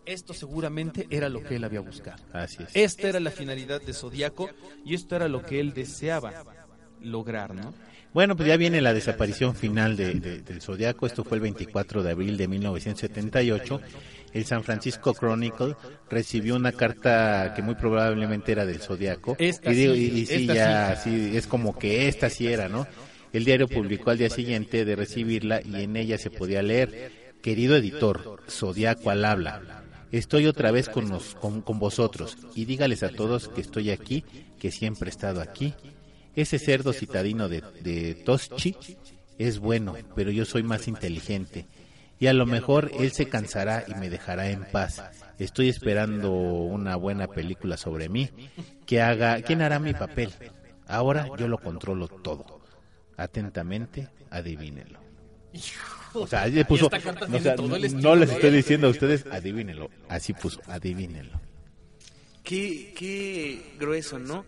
[0.06, 2.22] Esto seguramente era lo que él había buscado.
[2.32, 2.70] Así es.
[2.74, 4.48] Esta era la finalidad de Zodíaco
[4.84, 6.44] y esto era lo que él deseaba
[7.02, 7.74] lograr, ¿no?
[8.14, 11.06] Bueno, pues ya viene la desaparición final de, de- del Zodíaco.
[11.06, 13.80] Esto fue el 24 de abril de 1978.
[14.32, 15.74] El San Francisco Chronicle
[16.10, 19.36] recibió una carta que muy probablemente era del Zodíaco.
[19.38, 22.46] Esta y, digo, sí, y- y sí, esta ya, sí, es como que esta sí
[22.48, 22.86] era, ¿no?
[23.32, 27.12] El diario publicó al día siguiente de recibirla y en ella se podía leer,
[27.42, 29.82] querido editor, Zodíaco al habla.
[30.12, 34.24] Estoy otra vez con, los- con, con vosotros y dígales a todos que estoy aquí,
[34.58, 35.74] que siempre he estado aquí.
[36.34, 38.76] Ese cerdo citadino de, de Toschi
[39.38, 41.66] es bueno, pero yo soy más inteligente.
[42.20, 45.02] Y a lo mejor él se cansará y me dejará en paz.
[45.38, 48.28] Estoy esperando una buena película sobre mí.
[48.86, 50.32] Que haga, ¿quién hará mi papel?
[50.86, 52.60] Ahora yo lo controlo todo.
[53.16, 54.98] Atentamente, adivínenlo.
[56.14, 59.90] O sea, ahí le puso, o sea, no les estoy diciendo a ustedes, adivínenlo.
[60.08, 61.40] Así puso, adivínenlo.
[62.42, 64.44] Qué, qué grueso, ¿no?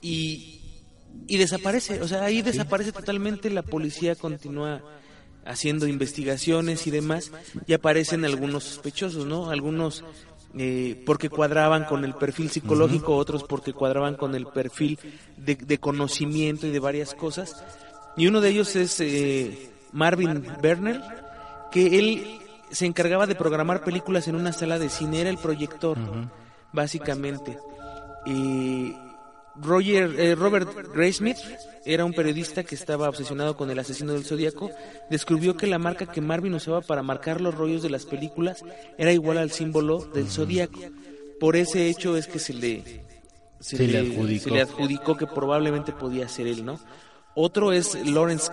[0.00, 0.60] Y,
[1.26, 4.82] y desaparece, o sea, ahí desaparece totalmente, la policía continúa
[5.44, 7.30] haciendo investigaciones y demás,
[7.66, 9.50] y aparecen algunos sospechosos, ¿no?
[9.50, 10.04] Algunos
[10.56, 14.98] eh, porque cuadraban con el perfil psicológico, otros porque cuadraban con el perfil
[15.36, 17.62] de, de conocimiento y de varias cosas.
[18.16, 21.00] Y uno de ellos es eh, Marvin Berner,
[21.70, 25.96] que él se encargaba de programar películas en una sala de cine, era el proyector,
[26.72, 27.58] básicamente.
[28.26, 28.94] Y
[29.60, 31.36] Roger, eh, Robert Graysmith
[31.84, 34.70] era un periodista que estaba obsesionado con el asesino del zodiaco.
[35.10, 38.64] Descubrió que la marca que Marvin usaba para marcar los rollos de las películas
[38.98, 40.80] era igual al símbolo del zodiaco.
[41.40, 43.02] Por ese hecho es que se le,
[43.60, 44.44] Se le adjudicó.
[44.44, 46.78] se le adjudicó que probablemente podía ser él, ¿no?
[47.34, 48.50] Otro es Lawrence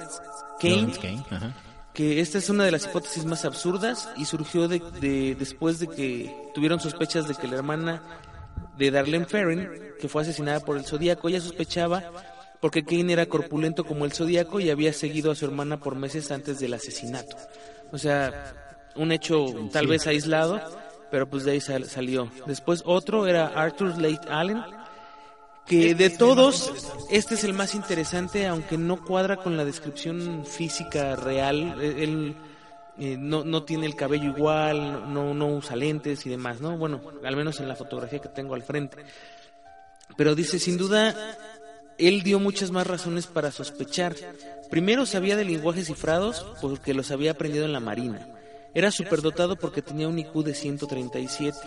[0.60, 1.56] Kane, Lawrence Kane, ajá.
[1.94, 5.88] que esta es una de las hipótesis más absurdas y surgió de, de- después de
[5.88, 8.04] que tuvieron sospechas de que la hermana
[8.78, 9.70] de Darlene Ferrin,
[10.00, 12.04] que fue asesinada por el Zodíaco, ella sospechaba
[12.62, 16.32] porque Kane era corpulento como el Zodíaco y había seguido a su hermana por meses
[16.32, 17.36] antes del asesinato.
[17.92, 20.60] O sea, un hecho tal vez aislado,
[21.12, 22.32] pero pues de ahí sal- salió.
[22.48, 24.62] Después otro era Arthur Late Allen,
[25.68, 26.72] que de todos,
[27.10, 31.78] este es el más interesante, aunque no cuadra con la descripción física real.
[31.82, 32.36] Eh, Él
[32.98, 36.78] eh, no, no tiene el cabello igual, no, no usa lentes y demás, ¿no?
[36.78, 38.98] Bueno, al menos en la fotografía que tengo al frente.
[40.16, 41.16] Pero dice, sin duda,
[41.98, 44.16] él dio muchas más razones para sospechar.
[44.70, 48.28] Primero sabía de lenguajes cifrados porque los había aprendido en la Marina.
[48.74, 51.58] Era superdotado porque tenía un IQ de 137.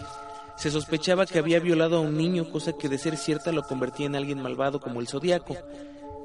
[0.56, 4.06] Se sospechaba que había violado a un niño, cosa que de ser cierta lo convertía
[4.06, 5.56] en alguien malvado como el Zodíaco.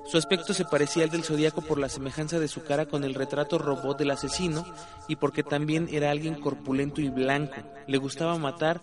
[0.06, 3.14] Su aspecto se parecía al del Zodíaco por la semejanza de su cara con el
[3.16, 4.66] retrato robot del asesino
[5.08, 7.56] y porque también era alguien corpulento y blanco.
[7.88, 8.82] Le gustaba matar,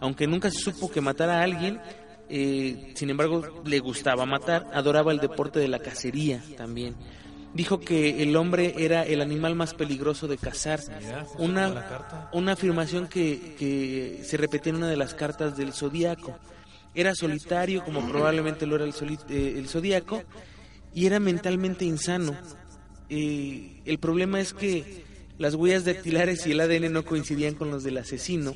[0.00, 1.80] aunque nunca se supo que matara a alguien,
[2.28, 6.96] eh, sin embargo le gustaba matar, adoraba el deporte de la cacería también.
[7.54, 10.80] Dijo que el hombre era el animal más peligroso de cazar,
[11.38, 11.68] una,
[12.32, 16.34] una afirmación que, que se repetía en una de las cartas del Zodíaco.
[16.94, 20.22] Era solitario, como probablemente lo era el, soli- eh, el Zodíaco,
[20.94, 22.36] y era mentalmente insano.
[23.08, 25.04] Eh, el problema es que
[25.38, 28.54] las huellas dactilares y el ADN no coincidían con los del asesino,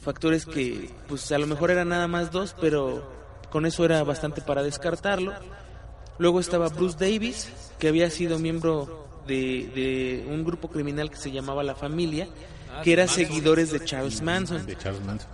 [0.00, 3.10] factores que pues a lo mejor eran nada más dos, pero
[3.50, 5.32] con eso era bastante para descartarlo.
[6.18, 11.30] Luego estaba Bruce Davis, que había sido miembro de, de un grupo criminal que se
[11.30, 12.28] llamaba La Familia,
[12.84, 14.66] que era seguidores de Charles Manson.
[14.66, 15.30] De Charles Manson.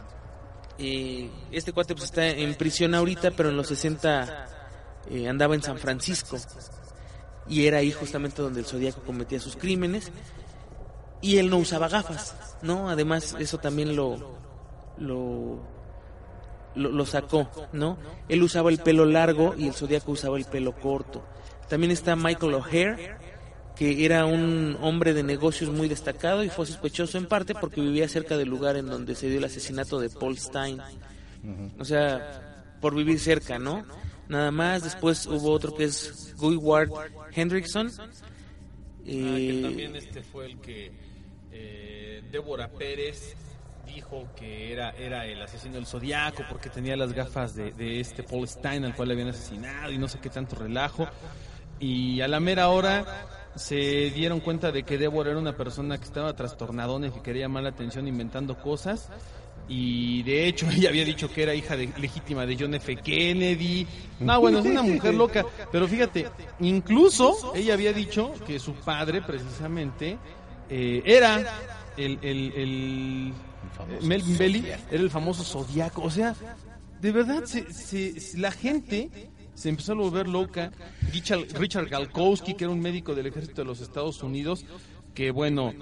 [0.79, 4.56] Eh, este cuate pues está en prisión ahorita, pero en los 60
[5.11, 6.39] eh, andaba en San Francisco.
[7.49, 10.11] y era ahí justamente donde el zodiaco cometía sus crímenes
[11.20, 12.89] y él no usaba gafas, ¿no?
[12.91, 14.39] Además eso también lo
[14.99, 15.61] lo
[16.74, 17.99] lo, lo sacó, ¿no?
[18.28, 21.24] Él usaba el pelo largo y el zodiaco usaba el pelo corto.
[21.69, 23.16] También está Michael O'Hare,
[23.74, 28.09] que era un hombre de negocios muy destacado y fue sospechoso en parte porque vivía
[28.09, 30.81] cerca del lugar en donde se dio el asesinato de Paul Stein.
[31.78, 33.85] O sea, por vivir cerca, ¿no?
[34.28, 36.90] Nada más, después hubo otro que es Guy Ward
[37.32, 37.90] Hendrickson.
[37.98, 38.09] Ah,
[39.05, 40.90] que Eh, también este fue el que
[41.53, 43.36] eh, Débora Pérez
[43.86, 48.24] dijo que era, era el asesino del zodiaco porque tenía las gafas de, de este
[48.24, 51.07] Paul Stein al cual le habían asesinado y no sé qué tanto relajo.
[51.78, 56.05] Y a la mera hora se dieron cuenta de que Débora era una persona que
[56.05, 59.09] estaba trastornadona y que quería llamar la atención inventando cosas.
[59.68, 62.97] Y de hecho ella había dicho que era hija de- legítima de John F.
[62.97, 63.86] Kennedy.
[64.20, 65.44] No, bueno, es una mujer loca.
[65.72, 66.26] Pero fíjate,
[66.60, 70.18] incluso ella había dicho que su padre precisamente
[70.70, 71.44] eh, era
[71.97, 73.32] el, el, el-
[73.76, 76.02] famoso Melvin Belly, era el famoso zodiaco.
[76.02, 76.34] O sea,
[77.01, 79.10] de verdad, se, se- se- la gente
[79.55, 80.70] se empezó a volver loca.
[81.12, 84.64] Richard, Richard Galkowski, que era un médico del ejército de los Estados Unidos,
[85.14, 85.72] que bueno,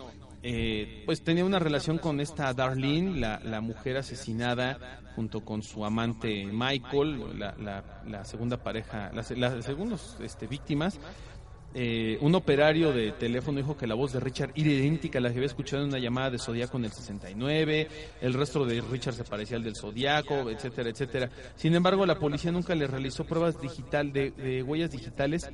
[0.47, 5.85] eh, pues tenía una relación con esta Darlene, la, la mujer asesinada, junto con su
[5.85, 11.01] amante Michael, la, la- la segunda pareja, las, las segundas este, víctimas.
[11.77, 15.31] Eh, un operario de teléfono dijo que la voz de Richard era idéntica a la
[15.31, 17.89] que había escuchado en una llamada de Zodíaco en el 69,
[18.21, 21.31] el rostro de Richard se parecía al del Zodíaco, etcétera, etcétera.
[21.57, 25.51] Sin embargo, la policía nunca le realizó pruebas digital de, de huellas digitales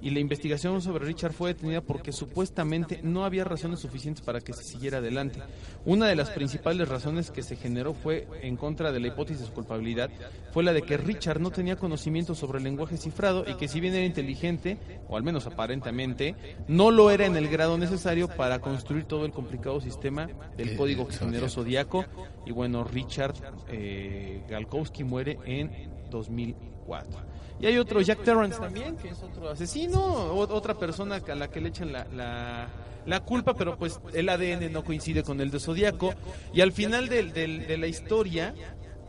[0.00, 4.52] y la investigación sobre Richard fue detenida porque supuestamente no había razones suficientes para que
[4.52, 5.40] se siguiera adelante.
[5.84, 9.52] Una de las principales razones que se generó fue en contra de la hipótesis de
[9.52, 10.10] culpabilidad
[10.52, 13.80] fue la de que Richard no tenía conocimiento sobre el lenguaje cifrado y que si
[13.80, 16.34] bien era inteligente, o al menos aparentemente,
[16.68, 20.76] no lo era en el grado necesario para construir todo el complicado sistema del El
[20.76, 21.26] código que Zodiaco.
[21.26, 22.04] generó Zodíaco.
[22.46, 23.34] Y bueno, Richard
[23.68, 25.70] eh, Galkowski muere en
[26.10, 27.27] 2004.
[27.60, 30.00] Y hay otro, Jack Terrence también, que es otro asesino,
[30.32, 32.68] otra persona a la que le echan la, la,
[33.04, 36.14] la culpa, pero pues el ADN no coincide con el de Zodíaco.
[36.52, 38.54] Y al final del- del- de la historia,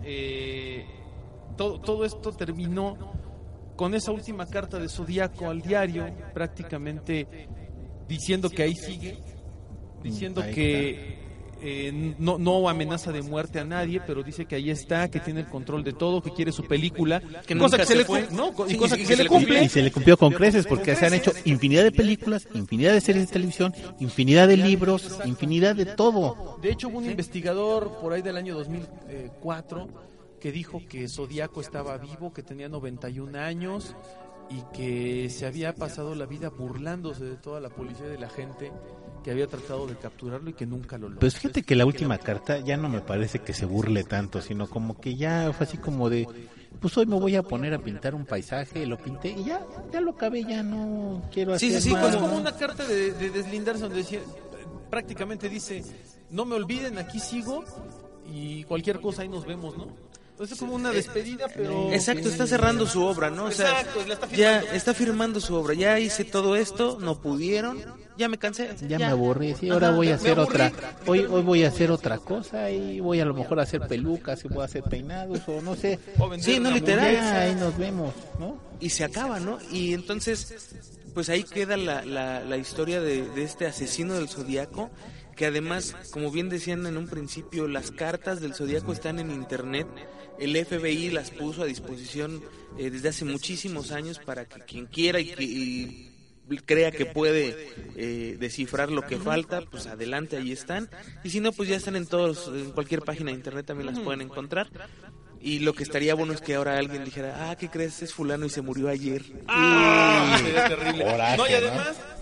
[0.03, 0.85] eh,
[1.57, 2.97] todo, todo esto terminó
[3.75, 7.27] con esa última carta de Zodíaco al diario, prácticamente
[8.07, 9.19] diciendo que ahí sigue,
[10.01, 11.28] diciendo Ahí que
[11.61, 15.41] eh, no, no amenaza de muerte a nadie, pero dice que ahí está, que tiene
[15.41, 18.05] el control de todo, que quiere su película, Que cosa nunca que se, se le
[18.05, 18.25] fue.
[18.27, 19.63] cum- no, Sí, cosa que se le cumple.
[19.63, 23.01] Y se le cumplió con creces porque se han hecho infinidad de películas, infinidad de
[23.01, 26.57] series de televisión, infinidad de libros, infinidad de todo.
[26.61, 29.87] De hecho, hubo un investigador por ahí del año 2004
[30.39, 33.93] que dijo que Zodíaco estaba vivo, que tenía 91 años
[34.49, 38.29] y que se había pasado la vida burlándose de toda la policía y de la
[38.29, 38.71] gente
[39.23, 41.19] que había tratado de capturarlo y que nunca lo logró.
[41.19, 44.67] Pues fíjate que la última carta ya no me parece que se burle tanto, sino
[44.69, 46.27] como que ya fue así como de,
[46.79, 49.99] pues hoy me voy a poner a pintar un paisaje, lo pinté y ya, ya
[50.01, 52.03] lo acabé, ya no quiero Sí, hacer sí, sí, más.
[52.03, 54.21] Pues como- como una carta de, de deslindarse donde decía,
[54.89, 55.83] prácticamente dice,
[56.31, 57.63] no me olviden, aquí sigo
[58.25, 59.87] y cualquier cosa ahí nos vemos, ¿no?
[60.39, 61.91] Entonces es como una despedida, pero...
[61.91, 63.45] Exacto, está cerrando su obra, ¿no?
[63.47, 64.71] O sea, Exacto, la está ya firmando.
[64.77, 65.73] está firmando su obra.
[65.73, 67.83] Ya hice todo esto, no pudieron,
[68.17, 68.69] ya me cansé.
[68.87, 70.61] Ya, me aburrí, sí, ahora voy a hacer aburrí.
[70.61, 70.71] otra,
[71.07, 74.45] hoy, hoy voy a hacer otra cosa y voy a lo mejor a hacer pelucas
[74.45, 75.99] y voy a hacer peinados o no sé.
[76.17, 77.11] O Sí, no, literal.
[77.11, 78.61] Ya, ahí nos vemos, ¿no?
[78.79, 79.57] y se acaba, ¿no?
[79.73, 80.55] Y entonces,
[81.13, 84.89] pues ahí queda la, la, la historia de, de este asesino del zodiaco,
[85.35, 89.85] que además, como bien decían en un principio, las cartas del zodiaco están en internet.
[90.39, 92.41] El FBI las puso a disposición
[92.77, 96.09] eh, desde hace muchísimos años para que quien quiera y, que, y
[96.65, 100.89] crea que puede eh, descifrar lo que falta, pues adelante, ahí están.
[101.23, 103.99] Y si no, pues ya están en todos, en cualquier página de internet también las
[103.99, 104.69] pueden encontrar.
[105.41, 108.01] Y lo que estaría bueno es que ahora alguien dijera, ah, ¿qué crees?
[108.01, 109.23] Es fulano y se murió ayer.
[109.47, 110.37] ¡Ah!
[110.43, 111.05] Sería terrible.
[111.05, 112.18] Coraje, no, y ¿no?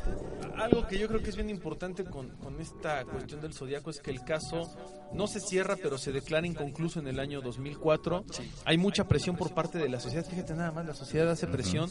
[0.58, 4.00] Algo que yo creo que es bien importante con, con esta cuestión del zodiaco es
[4.00, 4.70] que el caso
[5.14, 8.26] no se cierra, pero se declara inconcluso en el año 2004.
[8.66, 10.26] Hay mucha presión por parte de la sociedad.
[10.26, 11.90] Fíjate nada más, la sociedad hace presión.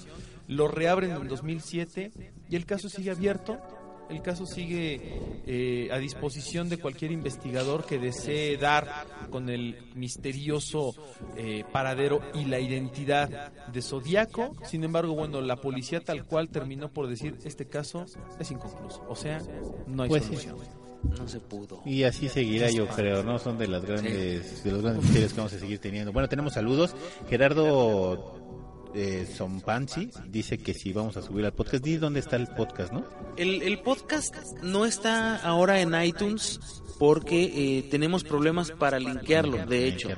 [0.48, 2.10] Lo reabren en 2007
[2.48, 3.58] y el caso sigue abierto.
[4.08, 5.00] El caso sigue
[5.46, 10.94] eh, a disposición de cualquier investigador que desee dar con el misterioso
[11.36, 14.54] eh, paradero y la identidad de Zodíaco.
[14.64, 18.06] Sin embargo, bueno, la policía tal cual terminó por decir este caso
[18.38, 19.04] es inconcluso.
[19.08, 19.40] O sea,
[19.86, 20.36] no hay Pues sí.
[20.36, 20.56] solución.
[21.18, 21.82] No se pudo.
[21.84, 23.38] Y así seguirá, yo creo, ¿no?
[23.38, 26.12] Son de las grandes, de los grandes misterios que vamos a seguir teniendo.
[26.12, 26.96] Bueno, tenemos saludos.
[27.28, 28.34] Gerardo
[28.96, 32.92] eh, Sompansi dice que si vamos a subir al podcast, di dónde está el podcast,
[32.92, 33.04] ¿no?
[33.36, 37.44] El, el podcast no está ahora en iTunes porque
[37.78, 40.08] eh, tenemos problemas para linkearlo, de hecho.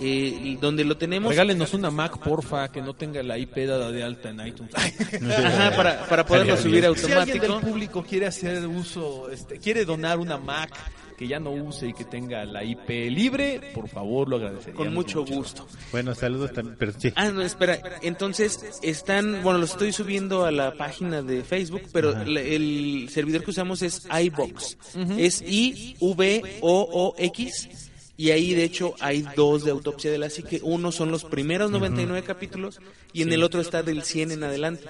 [0.00, 1.30] Eh, donde lo tenemos...
[1.30, 4.74] Regálenos una Mac, porfa, que no tenga la IP dada de alta en iTunes.
[4.74, 7.46] Ajá, para, para poderlo subir Si alguien automático.
[7.46, 10.70] del público quiere hacer uso, este, quiere donar una Mac
[11.18, 14.76] que ya no use y que tenga la IP libre, por favor lo agradeceríamos.
[14.86, 15.66] Con mucho gusto.
[15.90, 17.12] Bueno, saludos también, pero sí.
[17.16, 17.80] Ah, no, espera.
[18.02, 23.42] Entonces, están, bueno, los estoy subiendo a la página de Facebook, pero la- el servidor
[23.42, 24.78] que usamos es iBox.
[25.18, 25.42] Es
[26.60, 27.68] I-V-O-O-X.
[28.16, 30.60] Y ahí, de hecho, hay dos de autopsia de la psique.
[30.64, 32.80] Uno son los primeros 99 capítulos
[33.12, 34.84] y en el otro está del 100 en adelante.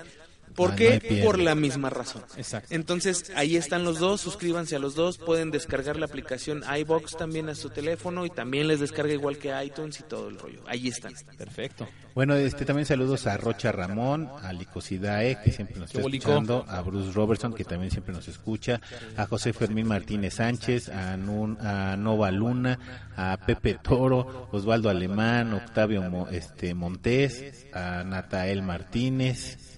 [0.59, 1.19] ¿Por Ah, qué?
[1.21, 1.25] no.
[1.25, 2.23] Por la misma razón.
[2.37, 2.75] Exacto.
[2.75, 7.49] Entonces, ahí están los dos, suscríbanse a los dos, pueden descargar la aplicación iBox también
[7.49, 10.63] a su teléfono y también les descarga igual que iTunes y todo el rollo.
[10.67, 11.13] Ahí están.
[11.37, 11.87] Perfecto.
[12.15, 16.81] Bueno, este también saludos a Rocha Ramón, a Licosidae, que siempre nos está escuchando, a
[16.83, 18.81] Bruce Robertson, que también siempre nos escucha,
[19.17, 22.77] a José Fermín Martínez Sánchez, a, Nun- a Nova Luna,
[23.17, 29.78] a Pepe Toro, Osvaldo Alemán, Octavio Mo- este, Montés, a Natael Martínez,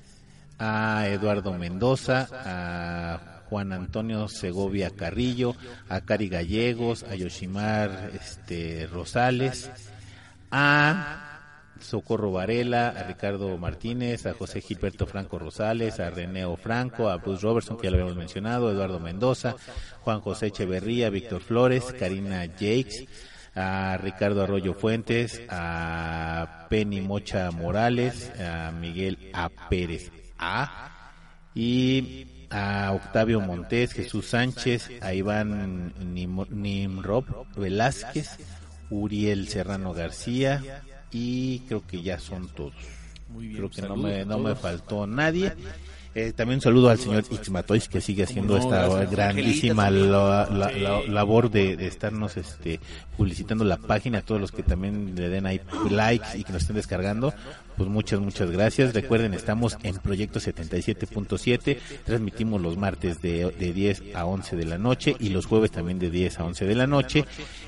[0.61, 5.57] a Eduardo Mendoza, a Juan Antonio Segovia Carrillo,
[5.89, 9.71] a Cari Gallegos, a Yoshimar este, Rosales,
[10.51, 11.41] a
[11.81, 17.43] Socorro Varela, a Ricardo Martínez, a José Gilberto Franco Rosales, a Reneo Franco, a Bruce
[17.43, 19.57] Robertson, que ya lo habíamos mencionado, Eduardo Mendoza,
[20.03, 23.07] Juan José Echeverría, Víctor Flores, Karina Jakes,
[23.55, 29.49] a Ricardo Arroyo Fuentes, a Penny Mocha Morales, a Miguel A.
[29.49, 30.89] Pérez A.
[31.55, 37.25] Y a Octavio Montés, Jesús Sánchez, a Iván Nim- Nimrod
[37.57, 38.39] Velázquez,
[38.91, 42.75] Uriel Serrano García y creo que ya son todos.
[43.29, 43.57] Muy bien.
[43.59, 45.53] Creo que no me, no me faltó nadie.
[46.13, 49.11] Eh, también un saludo al señor Ixmatois que sigue haciendo no, esta gracias.
[49.13, 52.81] grandísima la- la- labor de, de estarnos este,
[53.17, 56.63] publicitando la página, a todos los que también le den ahí likes y que nos
[56.63, 57.33] estén descargando,
[57.81, 58.93] pues muchas, muchas gracias.
[58.93, 64.77] Recuerden, estamos en Proyecto 77.7, transmitimos los martes de, de 10 a 11 de la
[64.77, 67.25] noche y los jueves también de 10 a 11 de la noche.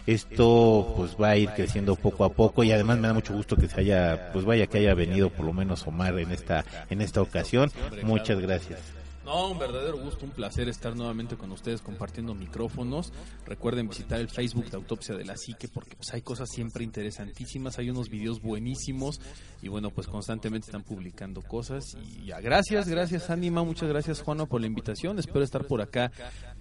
[0.06, 3.56] Esto pues va a ir creciendo poco a poco y además me da mucho gusto
[3.56, 7.00] que se haya, pues vaya que haya venido por lo menos Omar en esta, en
[7.00, 7.72] esta ocasión.
[8.02, 9.01] Muchas gracias.
[9.24, 13.12] No, un verdadero gusto, un placer estar nuevamente con ustedes compartiendo micrófonos.
[13.46, 17.78] Recuerden visitar el Facebook de Autopsia de la Psique porque pues hay cosas siempre interesantísimas,
[17.78, 19.20] hay unos videos buenísimos
[19.62, 24.46] y bueno, pues constantemente están publicando cosas y ya, gracias, gracias Anima, muchas gracias Juana
[24.46, 25.18] por la invitación.
[25.18, 26.10] Espero estar por acá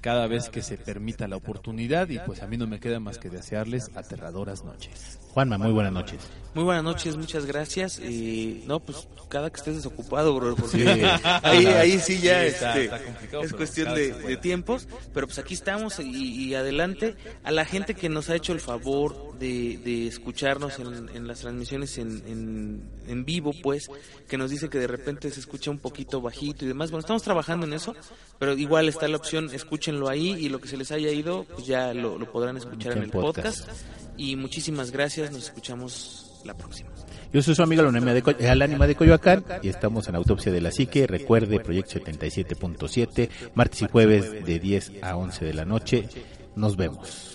[0.02, 3.18] cada vez que se permita la oportunidad y pues a mí no me queda más
[3.18, 5.21] que desearles aterradoras noches.
[5.34, 6.20] Juanma, muy buenas noches.
[6.54, 7.98] Muy buenas noches, muchas gracias.
[8.00, 10.84] Y no, pues cada que estés desocupado, bro, porque
[11.44, 14.90] ahí, ahí sí ya Sí, está- este, está es cuestión de, tiempos.
[15.14, 17.16] Pero pues aquí estamos y, y adelante.
[17.46, 21.40] A la gente que nos ha hecho el favor de, de escucharnos en, en las
[21.40, 23.90] transmisiones en, en, en vivo, pues,
[24.28, 26.92] que nos dice que de repente se escucha un poquito bajito y demás.
[26.92, 27.96] Bueno, estamos trabajando en eso,
[28.42, 31.68] pero igual está la opción, escúchenlo ahí y lo que se les haya ido, pues
[31.68, 33.60] ya lo, lo podrán escuchar en el podcast.
[33.68, 33.82] podcast.
[34.18, 36.90] Y muchísimas gracias, nos escuchamos la próxima.
[37.32, 41.06] Yo soy su amigo el Ánima de Coyoacán y estamos en Autopsia de la Psique.
[41.06, 46.10] Recuerde, Proyecto 77.7, martes y jueves de 10 a 11 de la noche.
[46.56, 47.31] Nos vemos.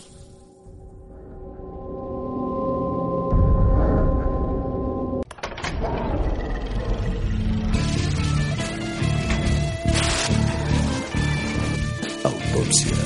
[12.66, 12.96] Autopsia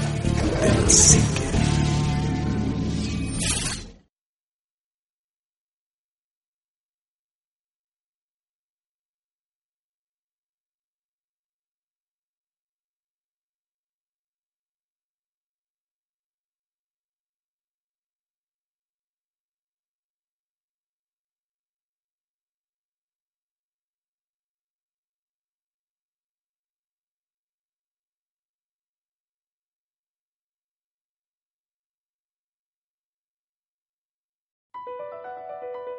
[0.62, 1.49] de la psique.